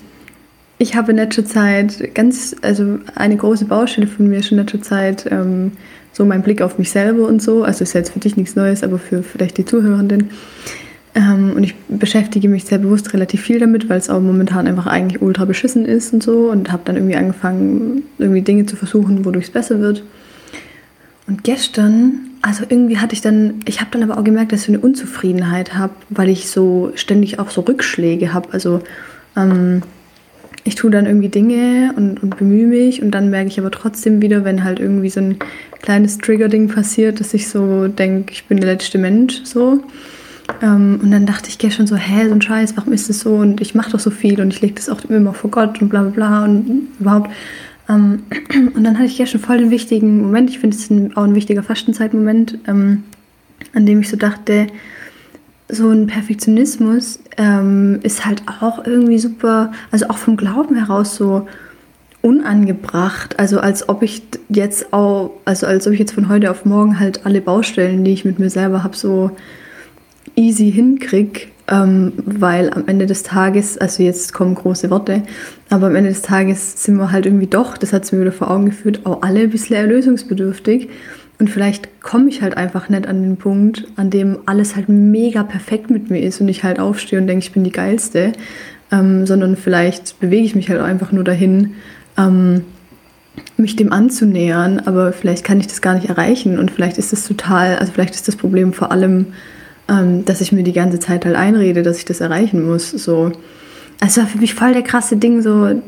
ich 0.78 0.94
habe 0.94 1.12
in 1.12 1.16
letzter 1.16 1.44
Zeit 1.44 2.14
ganz, 2.14 2.54
also 2.62 2.98
eine 3.14 3.36
große 3.36 3.64
Baustelle 3.64 4.06
von 4.06 4.28
mir 4.28 4.42
schon 4.42 4.58
in 4.58 4.64
letzter 4.64 4.82
Zeit, 4.82 5.26
ähm, 5.30 5.72
so 6.12 6.24
mein 6.24 6.42
Blick 6.42 6.62
auf 6.62 6.78
mich 6.78 6.90
selber 6.90 7.26
und 7.26 7.40
so. 7.40 7.62
Also 7.62 7.84
ist 7.84 7.92
jetzt 7.92 8.12
für 8.12 8.18
dich 8.20 8.36
nichts 8.36 8.56
Neues, 8.56 8.82
aber 8.82 8.98
für 8.98 9.22
vielleicht 9.22 9.58
die 9.58 9.64
Zuhörenden. 9.64 10.30
Ähm, 11.16 11.54
und 11.56 11.64
ich 11.64 11.74
beschäftige 11.88 12.48
mich 12.48 12.66
sehr 12.66 12.78
bewusst 12.78 13.14
relativ 13.14 13.40
viel 13.40 13.58
damit, 13.58 13.88
weil 13.88 13.98
es 13.98 14.10
auch 14.10 14.20
momentan 14.20 14.66
einfach 14.66 14.86
eigentlich 14.86 15.22
ultra 15.22 15.46
beschissen 15.46 15.86
ist 15.86 16.12
und 16.12 16.22
so. 16.22 16.50
Und 16.50 16.70
habe 16.70 16.82
dann 16.84 16.96
irgendwie 16.96 17.16
angefangen, 17.16 18.02
irgendwie 18.18 18.42
Dinge 18.42 18.66
zu 18.66 18.76
versuchen, 18.76 19.24
wodurch 19.24 19.46
es 19.46 19.50
besser 19.50 19.80
wird. 19.80 20.04
Und 21.26 21.42
gestern, 21.42 22.20
also 22.42 22.64
irgendwie 22.68 22.98
hatte 22.98 23.14
ich 23.14 23.22
dann, 23.22 23.54
ich 23.64 23.80
habe 23.80 23.90
dann 23.92 24.02
aber 24.02 24.20
auch 24.20 24.24
gemerkt, 24.24 24.52
dass 24.52 24.62
ich 24.62 24.68
eine 24.68 24.78
Unzufriedenheit 24.78 25.74
habe, 25.74 25.94
weil 26.10 26.28
ich 26.28 26.50
so 26.50 26.92
ständig 26.94 27.38
auch 27.38 27.50
so 27.50 27.62
Rückschläge 27.62 28.34
habe. 28.34 28.52
Also 28.52 28.82
ähm, 29.36 29.82
ich 30.64 30.74
tue 30.74 30.90
dann 30.90 31.06
irgendwie 31.06 31.30
Dinge 31.30 31.94
und, 31.96 32.22
und 32.22 32.36
bemühe 32.36 32.66
mich 32.66 33.02
und 33.02 33.10
dann 33.12 33.30
merke 33.30 33.48
ich 33.48 33.58
aber 33.58 33.70
trotzdem 33.70 34.20
wieder, 34.20 34.44
wenn 34.44 34.64
halt 34.64 34.80
irgendwie 34.80 35.10
so 35.10 35.20
ein 35.20 35.38
kleines 35.80 36.18
Trigger-Ding 36.18 36.68
passiert, 36.68 37.20
dass 37.20 37.32
ich 37.32 37.48
so 37.48 37.88
denke, 37.88 38.32
ich 38.32 38.44
bin 38.44 38.58
der 38.58 38.72
letzte 38.72 38.98
Mensch 38.98 39.40
so. 39.44 39.80
Ähm, 40.62 41.00
und 41.02 41.10
dann 41.10 41.26
dachte 41.26 41.48
ich 41.48 41.58
gestern 41.58 41.86
so, 41.86 41.96
hä, 41.96 42.28
so 42.28 42.34
ein 42.34 42.42
Scheiß, 42.42 42.76
warum 42.76 42.92
ist 42.92 43.08
das 43.08 43.20
so? 43.20 43.34
Und 43.34 43.60
ich 43.60 43.74
mache 43.74 43.90
doch 43.90 44.00
so 44.00 44.10
viel 44.10 44.40
und 44.40 44.52
ich 44.52 44.60
lege 44.60 44.74
das 44.74 44.88
auch 44.88 45.04
immer 45.04 45.34
vor 45.34 45.50
Gott 45.50 45.80
und 45.80 45.88
bla 45.88 46.02
bla 46.02 46.10
bla 46.10 46.44
und 46.44 46.88
überhaupt. 46.98 47.30
Ähm, 47.88 48.22
und 48.74 48.84
dann 48.84 48.96
hatte 48.96 49.06
ich 49.06 49.16
gestern 49.16 49.40
voll 49.40 49.58
den 49.58 49.70
wichtigen 49.70 50.22
Moment, 50.22 50.50
ich 50.50 50.58
finde 50.58 50.76
es 50.76 51.16
auch 51.16 51.24
ein 51.24 51.34
wichtiger 51.34 51.62
Fastenzeitmoment, 51.62 52.58
ähm, 52.66 53.04
an 53.74 53.86
dem 53.86 54.00
ich 54.00 54.08
so 54.08 54.16
dachte, 54.16 54.68
so 55.68 55.90
ein 55.90 56.06
Perfektionismus 56.06 57.18
ähm, 57.36 57.98
ist 58.02 58.24
halt 58.24 58.42
auch 58.60 58.84
irgendwie 58.84 59.18
super, 59.18 59.72
also 59.90 60.08
auch 60.08 60.18
vom 60.18 60.36
Glauben 60.36 60.76
heraus 60.76 61.16
so 61.16 61.48
unangebracht. 62.22 63.38
Also 63.38 63.60
als 63.60 63.88
ob 63.88 64.02
ich 64.02 64.22
jetzt 64.48 64.92
auch, 64.92 65.32
also 65.44 65.66
als 65.66 65.86
ob 65.86 65.92
ich 65.92 65.98
jetzt 65.98 66.12
von 66.12 66.28
heute 66.28 66.50
auf 66.50 66.64
morgen 66.64 67.00
halt 67.00 67.26
alle 67.26 67.40
Baustellen, 67.40 68.04
die 68.04 68.12
ich 68.12 68.24
mit 68.24 68.38
mir 68.38 68.50
selber 68.50 68.84
habe, 68.84 68.96
so 68.96 69.32
easy 70.36 70.70
hinkrieg, 70.70 71.52
ähm, 71.68 72.12
weil 72.24 72.70
am 72.70 72.84
Ende 72.86 73.06
des 73.06 73.22
Tages, 73.22 73.76
also 73.78 74.02
jetzt 74.02 74.32
kommen 74.32 74.54
große 74.54 74.90
Worte, 74.90 75.22
aber 75.70 75.88
am 75.88 75.96
Ende 75.96 76.10
des 76.10 76.22
Tages 76.22 76.82
sind 76.84 76.96
wir 76.96 77.10
halt 77.10 77.26
irgendwie 77.26 77.48
doch, 77.48 77.76
das 77.76 77.92
hat 77.92 78.04
es 78.04 78.12
mir 78.12 78.20
wieder 78.20 78.32
vor 78.32 78.50
Augen 78.50 78.66
geführt, 78.66 79.00
auch 79.04 79.22
alle 79.22 79.40
ein 79.40 79.50
bisschen 79.50 79.76
erlösungsbedürftig. 79.76 80.88
Und 81.38 81.50
vielleicht 81.50 82.00
komme 82.00 82.30
ich 82.30 82.40
halt 82.40 82.56
einfach 82.56 82.88
nicht 82.88 83.06
an 83.06 83.22
den 83.22 83.36
Punkt, 83.36 83.86
an 83.96 84.08
dem 84.08 84.38
alles 84.46 84.74
halt 84.74 84.88
mega 84.88 85.42
perfekt 85.42 85.90
mit 85.90 86.08
mir 86.08 86.20
ist 86.20 86.40
und 86.40 86.48
ich 86.48 86.64
halt 86.64 86.80
aufstehe 86.80 87.18
und 87.18 87.26
denke, 87.26 87.44
ich 87.44 87.52
bin 87.52 87.62
die 87.62 87.72
Geilste, 87.72 88.32
ähm, 88.90 89.26
sondern 89.26 89.56
vielleicht 89.56 90.18
bewege 90.18 90.46
ich 90.46 90.54
mich 90.54 90.70
halt 90.70 90.80
einfach 90.80 91.12
nur 91.12 91.24
dahin, 91.24 91.74
ähm, 92.16 92.62
mich 93.58 93.76
dem 93.76 93.92
anzunähern, 93.92 94.80
aber 94.86 95.12
vielleicht 95.12 95.44
kann 95.44 95.60
ich 95.60 95.66
das 95.66 95.82
gar 95.82 95.94
nicht 95.94 96.08
erreichen 96.08 96.58
und 96.58 96.70
vielleicht 96.70 96.96
ist 96.96 97.12
das 97.12 97.26
total, 97.26 97.76
also 97.76 97.92
vielleicht 97.92 98.14
ist 98.14 98.28
das 98.28 98.36
Problem 98.36 98.72
vor 98.72 98.90
allem, 98.90 99.26
ähm, 99.88 100.24
dass 100.24 100.40
ich 100.40 100.52
mir 100.52 100.62
die 100.62 100.72
ganze 100.72 100.98
Zeit 100.98 101.24
halt 101.24 101.36
einrede, 101.36 101.82
dass 101.82 101.98
ich 101.98 102.04
das 102.04 102.20
erreichen 102.20 102.66
muss. 102.66 102.90
So. 102.90 103.32
Also 104.00 104.22
war 104.22 104.28
für 104.28 104.38
mich 104.38 104.54
voll 104.54 104.72
der 104.72 104.82
krasse 104.82 105.16
Ding, 105.16 105.42
so 105.42 105.80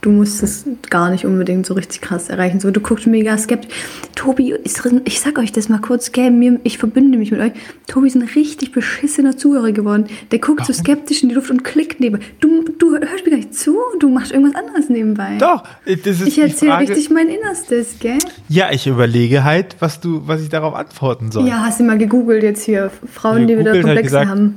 du 0.00 0.10
musst 0.10 0.42
es 0.42 0.64
gar 0.88 1.10
nicht 1.10 1.26
unbedingt 1.26 1.66
so 1.66 1.74
richtig 1.74 2.00
krass 2.00 2.28
erreichen. 2.28 2.60
So, 2.60 2.70
du 2.70 2.80
guckst 2.80 3.06
mega 3.06 3.36
skeptisch. 3.36 3.74
Tobi 4.14 4.52
ist, 4.52 4.82
ich 5.04 5.20
sag 5.20 5.38
euch 5.38 5.52
das 5.52 5.68
mal 5.68 5.80
kurz, 5.80 6.12
gell, 6.12 6.30
mir, 6.30 6.58
ich 6.64 6.78
verbünde 6.78 7.18
mich 7.18 7.30
mit 7.30 7.40
euch. 7.40 7.52
Tobi 7.86 8.08
ist 8.08 8.16
ein 8.16 8.28
richtig 8.34 8.72
beschissener 8.72 9.36
Zuhörer 9.36 9.72
geworden. 9.72 10.06
Der 10.30 10.38
guckt 10.38 10.64
so 10.64 10.72
skeptisch 10.72 11.22
in 11.22 11.28
die 11.28 11.34
Luft 11.34 11.50
und 11.50 11.64
klickt 11.64 12.00
neben. 12.00 12.20
Du, 12.40 12.64
du 12.78 12.92
hörst 12.92 13.24
mir 13.24 13.30
gar 13.30 13.36
nicht 13.36 13.54
zu, 13.54 13.76
du 13.98 14.08
machst 14.08 14.32
irgendwas 14.32 14.54
anderes 14.54 14.88
nebenbei. 14.88 15.36
Doch, 15.38 15.64
das 15.84 16.20
ist 16.20 16.26
Ich 16.26 16.38
erzähle 16.38 16.78
richtig 16.78 17.10
mein 17.10 17.28
Innerstes, 17.28 17.96
gell? 18.00 18.18
Ja, 18.48 18.70
ich 18.72 18.86
überlege 18.86 19.44
halt, 19.44 19.76
was 19.80 20.00
du, 20.00 20.26
was 20.26 20.42
ich 20.42 20.48
darauf 20.48 20.74
antworten 20.74 21.30
soll. 21.30 21.46
Ja, 21.46 21.64
hast 21.64 21.80
du 21.80 21.84
mal 21.84 21.98
gegoogelt 21.98 22.42
jetzt 22.42 22.64
hier, 22.64 22.90
Frauen, 23.12 23.46
die 23.46 23.58
wieder 23.58 23.72
Gegoogelt, 23.72 23.98
halt 23.98 24.10
Komplexe 24.10 24.10
gesagt- 24.10 24.30
haben. 24.30 24.56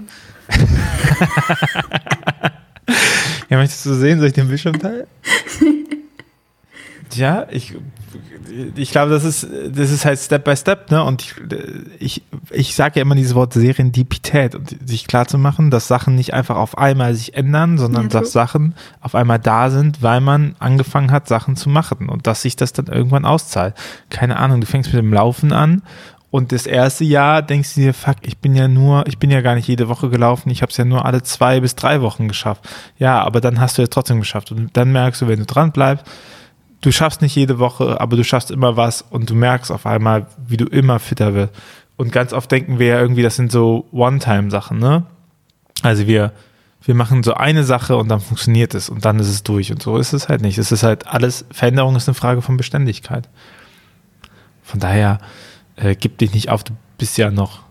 Ja, 3.53 3.59
möchtest 3.59 3.85
du 3.85 3.93
sehen? 3.93 4.17
Soll 4.17 4.29
ich 4.29 4.33
den 4.33 4.47
Bildschirm 4.47 4.79
teilen? 4.79 5.05
ja, 7.13 7.45
ich, 7.51 7.75
ich 8.75 8.89
glaube, 8.89 9.11
das 9.11 9.23
ist, 9.23 9.47
das 9.69 9.91
ist 9.91 10.05
halt 10.05 10.17
Step 10.17 10.43
by 10.43 10.57
Step, 10.57 10.89
ne? 10.89 11.03
Und 11.03 11.21
ich, 11.21 11.35
ich, 11.99 12.23
ich 12.49 12.73
sage 12.73 12.95
ja 12.95 13.03
immer 13.03 13.13
dieses 13.13 13.35
Wort 13.35 13.53
Serendipität 13.53 14.55
und 14.55 14.75
sich 14.89 15.05
klar 15.05 15.27
zu 15.27 15.37
machen, 15.37 15.69
dass 15.69 15.87
Sachen 15.87 16.15
nicht 16.15 16.33
einfach 16.33 16.55
auf 16.55 16.79
einmal 16.79 17.13
sich 17.13 17.35
ändern, 17.35 17.77
sondern 17.77 18.05
Ja, 18.05 18.21
dass 18.21 18.31
Sachen 18.31 18.73
auf 19.01 19.13
einmal 19.13 19.37
da 19.37 19.69
sind, 19.69 20.01
weil 20.01 20.19
man 20.19 20.55
angefangen 20.57 21.11
hat, 21.11 21.27
Sachen 21.27 21.55
zu 21.55 21.69
machen 21.69 22.09
und 22.09 22.25
dass 22.25 22.41
sich 22.41 22.55
das 22.55 22.73
dann 22.73 22.87
irgendwann 22.87 23.23
auszahlt. 23.23 23.75
Keine 24.09 24.37
Ahnung, 24.39 24.61
du 24.61 24.65
fängst 24.65 24.91
mit 24.91 24.99
dem 24.99 25.13
Laufen 25.13 25.53
an 25.53 25.83
und 26.33 26.51
das 26.51 26.65
erste 26.65 27.03
Jahr 27.03 27.43
denkst 27.43 27.75
du 27.75 27.81
dir, 27.81 27.93
fuck, 27.93 28.15
ich 28.23 28.39
bin 28.39 28.55
ja 28.55 28.67
nur, 28.67 29.05
ich 29.05 29.19
bin 29.19 29.29
ja 29.29 29.41
gar 29.41 29.53
nicht 29.53 29.67
jede 29.67 29.87
Woche 29.87 30.09
gelaufen, 30.09 30.49
ich 30.49 30.63
habe 30.63 30.71
es 30.71 30.77
ja 30.77 30.83
nur 30.83 31.05
alle 31.05 31.21
zwei 31.21 31.59
bis 31.59 31.75
drei 31.75 32.01
Wochen 32.01 32.27
geschafft. 32.27 32.67
Ja, 32.97 33.21
aber 33.21 33.39
dann 33.39 33.59
hast 33.59 33.77
du 33.77 33.83
es 33.83 33.91
trotzdem 33.91 34.19
geschafft. 34.19 34.51
Und 34.51 34.75
dann 34.75 34.91
merkst 34.91 35.21
du, 35.21 35.27
wenn 35.27 35.37
du 35.37 35.45
dran 35.45 35.71
bleibst, 35.71 36.07
du 36.81 36.91
schaffst 36.91 37.21
nicht 37.21 37.35
jede 37.35 37.59
Woche, 37.59 38.01
aber 38.01 38.17
du 38.17 38.23
schaffst 38.23 38.49
immer 38.49 38.75
was 38.75 39.03
und 39.03 39.29
du 39.29 39.35
merkst 39.35 39.71
auf 39.71 39.85
einmal, 39.85 40.25
wie 40.47 40.57
du 40.57 40.65
immer 40.65 40.97
fitter 40.97 41.35
wirst. 41.35 41.53
Und 41.97 42.11
ganz 42.11 42.33
oft 42.33 42.51
denken 42.51 42.79
wir 42.79 42.87
ja 42.87 42.99
irgendwie, 42.99 43.21
das 43.21 43.35
sind 43.35 43.51
so 43.51 43.87
One-Time-Sachen, 43.91 44.79
ne? 44.79 45.05
Also 45.83 46.07
wir, 46.07 46.33
wir 46.81 46.95
machen 46.95 47.21
so 47.21 47.35
eine 47.35 47.63
Sache 47.63 47.95
und 47.95 48.09
dann 48.09 48.21
funktioniert 48.21 48.73
es 48.73 48.89
und 48.89 49.05
dann 49.05 49.19
ist 49.19 49.29
es 49.29 49.43
durch. 49.43 49.71
Und 49.71 49.83
so 49.83 49.97
ist 49.97 50.13
es 50.13 50.29
halt 50.29 50.41
nicht. 50.41 50.57
Es 50.57 50.71
ist 50.71 50.81
halt 50.81 51.05
alles, 51.05 51.45
Veränderung 51.51 51.95
ist 51.95 52.09
eine 52.09 52.15
Frage 52.15 52.41
von 52.41 52.57
Beständigkeit. 52.57 53.29
Von 54.63 54.79
daher, 54.79 55.19
äh, 55.75 55.95
gib 55.95 56.17
dich 56.17 56.33
nicht 56.33 56.49
auf, 56.49 56.63
du 56.63 56.73
bist 56.97 57.17
ja 57.17 57.31
noch 57.31 57.63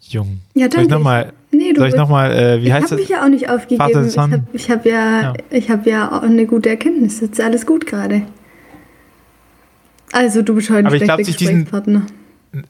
jung. 0.00 0.40
Ja, 0.54 0.62
Soll 0.62 0.66
ich 0.66 0.88
danke. 0.88 0.90
nochmal, 0.94 1.32
Nee, 1.50 1.72
du 1.74 1.80
soll 1.80 1.88
ich 1.90 1.94
noch 1.94 2.08
mal, 2.08 2.32
äh, 2.32 2.62
wie 2.62 2.66
ich 2.66 2.72
heißt 2.72 2.84
habe 2.84 2.96
das? 2.96 3.00
mich 3.00 3.08
ja 3.10 3.24
auch 3.24 3.28
nicht 3.28 3.48
aufgegeben. 3.50 4.06
Ich 4.08 4.16
habe 4.18 4.42
ich 4.52 4.70
hab 4.70 4.86
ja, 4.86 5.20
Ja. 5.22 5.32
ich 5.50 5.70
hab 5.70 5.86
ja 5.86 6.10
auch 6.18 6.22
eine 6.22 6.46
gute 6.46 6.70
Erkenntnis. 6.70 7.20
Jetzt 7.20 7.38
ist 7.38 7.44
alles 7.44 7.66
gut 7.66 7.86
gerade. 7.86 8.22
Also, 10.12 10.42
du 10.42 10.54
bist 10.54 10.70
heute 10.70 10.86
Aber 10.86 10.96
ich 10.96 11.02
glaub, 11.02 11.18
diesen-. 11.22 11.68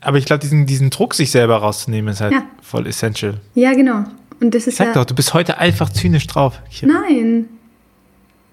Aber 0.00 0.18
ich 0.18 0.24
glaube, 0.24 0.40
diesen, 0.40 0.66
diesen 0.66 0.90
Druck, 0.90 1.14
sich 1.14 1.30
selber 1.30 1.56
rauszunehmen, 1.56 2.12
ist 2.12 2.20
halt 2.20 2.32
Ja. 2.32 2.44
voll 2.60 2.86
essential. 2.86 3.34
Ja, 3.54 3.72
genau. 3.72 4.04
Und 4.40 4.54
das 4.54 4.62
ist 4.66 4.74
Ich 4.74 4.74
sag 4.76 4.88
ja. 4.88 4.92
doch, 4.94 5.04
du 5.04 5.14
bist 5.14 5.34
heute 5.34 5.58
einfach 5.58 5.90
zynisch 5.90 6.26
drauf. 6.26 6.60
Hier. 6.68 6.88
Nein. 6.88 7.46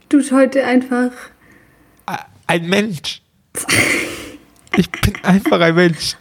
Du 0.10 0.17
bist 0.17 0.31
heute 0.31 0.63
einfach. 0.63 1.12
Ein 2.48 2.67
Mensch. 2.67 3.22
Ich 4.75 4.89
bin 4.91 5.13
einfach 5.23 5.59
ein 5.59 5.75
Mensch. 5.75 6.15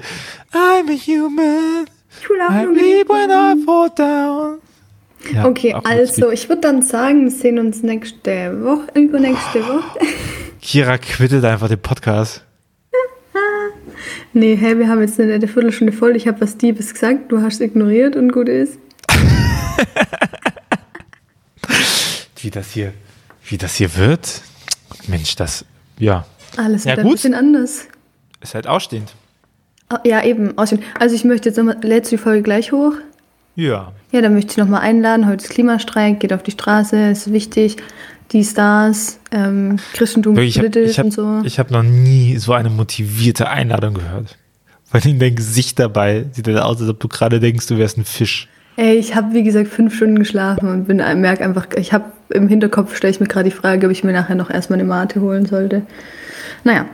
I'm 0.53 0.89
a 0.91 0.95
human. 1.07 1.87
Will 2.29 2.41
auch 2.41 2.51
I 2.51 2.67
bleed 2.67 3.09
when 3.09 3.31
I 3.31 3.65
fall 3.65 3.91
down. 3.91 4.59
Ja, 5.33 5.45
Okay, 5.47 5.75
ein 5.75 5.85
also 5.85 6.31
ich 6.31 6.49
würde 6.49 6.63
dann 6.63 6.83
sagen, 6.83 7.25
wir 7.25 7.31
sehen 7.31 7.59
uns 7.59 7.83
nächste 7.83 8.63
Woche, 8.65 8.87
übernächste 8.95 9.67
Woche. 9.67 9.99
Kira 10.63 10.99
quittet 10.99 11.45
einfach 11.45 11.69
den 11.69 11.81
Podcast. 11.81 12.45
Nee, 14.33 14.57
hey, 14.57 14.79
wir 14.79 14.89
haben 14.89 15.01
jetzt 15.01 15.19
eine 15.19 15.33
nette 15.33 15.49
Viertelstunde 15.49 15.93
voll. 15.93 16.15
Ich 16.17 16.29
habe 16.29 16.41
was 16.41 16.57
Diebes 16.57 16.93
gesagt, 16.93 17.33
du 17.33 17.41
hast 17.41 17.61
ignoriert 17.61 18.15
und 18.17 18.31
gut 18.33 18.49
ist. 18.49 18.79
Wie 22.41 22.51
das 22.51 22.71
hier, 22.73 22.93
wie 23.49 23.59
das 23.59 23.75
hier 23.77 23.95
wird. 23.97 24.43
Mensch, 25.09 25.35
das, 25.37 25.65
ja, 25.99 26.25
Alles 26.57 26.85
Ja, 26.85 26.91
wird 26.93 26.99
ein 27.01 27.05
gut. 27.07 27.13
bisschen 27.15 27.35
anders. 27.35 27.87
Ist 28.41 28.55
halt 28.55 28.67
ausstehend. 28.67 29.15
Ah, 29.89 30.01
Ja, 30.05 30.23
eben. 30.25 30.57
aussehen. 30.59 30.83
Also 30.99 31.15
ich 31.15 31.25
möchte 31.25 31.49
jetzt 31.49 31.57
nochmal, 31.57 31.77
lädst 31.83 32.13
du 32.13 32.17
die 32.17 32.23
Folge 32.23 32.43
gleich 32.43 32.73
hoch? 32.73 32.93
Ja. 33.57 33.93
Ja, 34.13 34.21
dann 34.23 34.35
möchte 34.35 34.53
ich 34.53 34.57
nochmal 34.57 34.83
einladen. 34.83 35.27
Heute 35.27 35.45
ist 35.45 35.51
Klimastreik, 35.51 36.21
geht 36.21 36.33
auf 36.33 36.43
die 36.43 36.53
Straße, 36.53 37.11
ist 37.11 37.33
wichtig. 37.33 37.77
Die 38.33 38.45
Stars, 38.45 39.19
ähm, 39.33 39.79
Christentum 39.95 40.37
Ich 40.39 40.59
habe 40.59 40.69
politisch 40.69 40.91
ich 40.93 40.99
hab, 40.99 41.07
und 41.07 41.11
so. 41.13 41.41
ich 41.45 41.59
hab 41.59 41.71
noch 41.71 41.83
nie 41.83 42.37
so 42.37 42.53
eine 42.53 42.69
motivierte 42.71 43.49
Einladung 43.49 43.95
gehört. 43.95 44.37
Weil 44.93 45.07
in 45.07 45.19
dein 45.19 45.35
Gesicht 45.35 45.79
dabei 45.79 46.27
sieht 46.33 46.47
das 46.47 46.61
aus, 46.61 46.81
als 46.81 46.89
ob 46.91 47.01
du 47.01 47.09
gerade 47.09 47.41
denkst, 47.41 47.67
du 47.67 47.79
wärst 47.79 47.99
ein 47.99 48.05
Fisch. 48.05 48.49
Ey, 48.77 48.95
ich 48.97 49.15
habe 49.17 49.33
wie 49.35 49.43
gesagt 49.43 49.69
fünf 49.69 49.97
Stunden 49.97 50.19
geschlafen 50.19 50.69
und 50.69 50.85
bin 50.87 50.99
merke 50.99 51.43
einfach, 51.45 51.67
ich 51.77 51.93
habe 51.93 52.05
im 52.31 52.47
Hinterkopf 52.49 52.95
stelle 52.97 53.11
ich 53.11 53.19
mir 53.21 53.27
gerade 53.27 53.49
die 53.51 53.55
Frage, 53.57 53.87
ob 53.87 53.93
ich 53.93 54.05
mir 54.05 54.13
nachher 54.13 54.37
noch 54.37 54.51
erstmal 54.51 54.79
eine 54.79 54.89
Mate 54.89 55.21
holen 55.21 55.47
sollte. 55.47 55.83
Naja. 56.65 56.87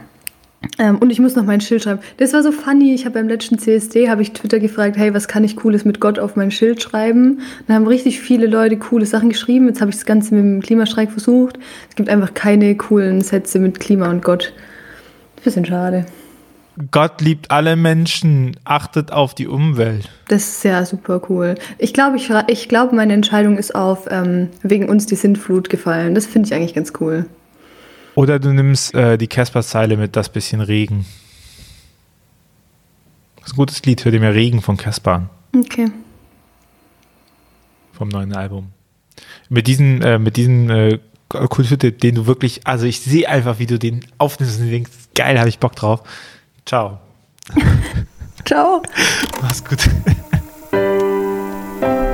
Ähm, 0.79 0.99
und 0.99 1.11
ich 1.11 1.21
muss 1.21 1.37
noch 1.37 1.45
mein 1.45 1.61
Schild 1.61 1.83
schreiben. 1.83 2.01
Das 2.17 2.33
war 2.33 2.43
so 2.43 2.53
funny. 2.53 2.95
Ich 2.95 3.05
habe 3.05 3.15
beim 3.15 3.29
letzten 3.29 3.59
CSD 3.59 4.09
habe 4.09 4.23
ich 4.23 4.33
Twitter 4.33 4.61
gefragt, 4.61 4.97
hey, 4.97 5.15
was 5.15 5.29
kann 5.29 5.45
ich 5.45 5.57
Cooles 5.57 5.85
mit 5.85 6.01
Gott 6.01 6.19
auf 6.19 6.37
mein 6.37 6.51
Schild 6.51 6.83
schreiben? 6.83 7.41
Da 7.67 7.75
haben 7.75 7.87
richtig 7.87 8.21
viele 8.21 8.47
Leute 8.47 8.77
coole 8.77 9.07
Sachen 9.07 9.29
geschrieben. 9.29 9.69
Jetzt 9.69 9.81
habe 9.81 9.91
ich 9.91 9.97
das 9.97 10.07
Ganze 10.07 10.35
mit 10.35 10.45
dem 10.45 10.61
Klimastreik 10.61 11.11
versucht. 11.11 11.59
Es 11.89 11.97
gibt 11.97 12.09
einfach 12.09 12.35
keine 12.35 12.75
coolen 12.77 13.21
Sätze 13.21 13.59
mit 13.59 13.81
Klima 13.81 14.11
und 14.11 14.23
Gott. 14.23 14.53
Bisschen 15.43 15.67
schade. 15.67 16.07
Gott 16.91 17.21
liebt 17.21 17.51
alle 17.51 17.77
Menschen, 17.77 18.57
achtet 18.65 19.13
auf 19.13 19.35
die 19.35 19.47
Umwelt. 19.47 20.11
Das 20.27 20.49
ist 20.49 20.65
ja 20.65 20.85
super 20.85 21.23
cool. 21.29 21.55
Ich 21.79 21.93
glaube, 21.93 22.17
ich, 22.17 22.31
ich 22.49 22.69
glaube, 22.69 22.97
meine 22.97 23.13
Entscheidung 23.13 23.59
ist 23.59 23.75
auf 23.75 24.09
ähm, 24.11 24.49
wegen 24.63 24.89
uns 24.89 25.07
die 25.07 25.15
Sintflut 25.15 25.71
gefallen. 25.71 26.15
Das 26.15 26.27
finde 26.27 26.49
ich 26.49 26.55
eigentlich 26.55 26.75
ganz 26.75 26.93
cool. 27.01 27.27
Oder 28.15 28.39
du 28.39 28.53
nimmst 28.53 28.95
äh, 28.95 29.19
die 29.19 29.27
Casper-Zeile 29.27 29.97
mit 29.97 30.15
das 30.17 30.29
bisschen 30.29 30.61
Regen. 30.61 31.05
Das 33.37 33.49
ist 33.49 33.53
ein 33.55 33.57
gutes 33.57 33.83
Lied, 33.85 34.05
hör 34.05 34.13
dir 34.13 34.21
mir 34.21 34.35
Regen 34.35 34.63
von 34.63 34.77
Casper 34.77 35.13
an, 35.13 35.31
Okay. 35.57 35.91
vom 37.93 38.09
neuen 38.09 38.35
Album. 38.35 38.71
Mit 39.49 39.67
diesem, 39.67 40.01
äh, 40.03 40.19
mit 40.19 40.37
diesem 40.37 40.71
äh, 40.71 40.99
Kulturtipp, 41.29 42.01
den 42.01 42.15
du 42.15 42.27
wirklich, 42.27 42.67
also 42.67 42.87
ich 42.87 43.01
sehe 43.01 43.29
einfach, 43.29 43.59
wie 43.59 43.67
du 43.67 43.79
den 43.79 44.05
aufnimmst 44.19 44.61
und 44.61 44.71
denkst, 44.71 44.91
geil, 45.15 45.39
habe 45.39 45.49
ich 45.49 45.59
Bock 45.59 45.75
drauf. 45.77 46.03
Ciao. 46.65 46.99
Ciao. 48.45 48.83
Mach's 49.43 49.65
gut. 49.65 49.89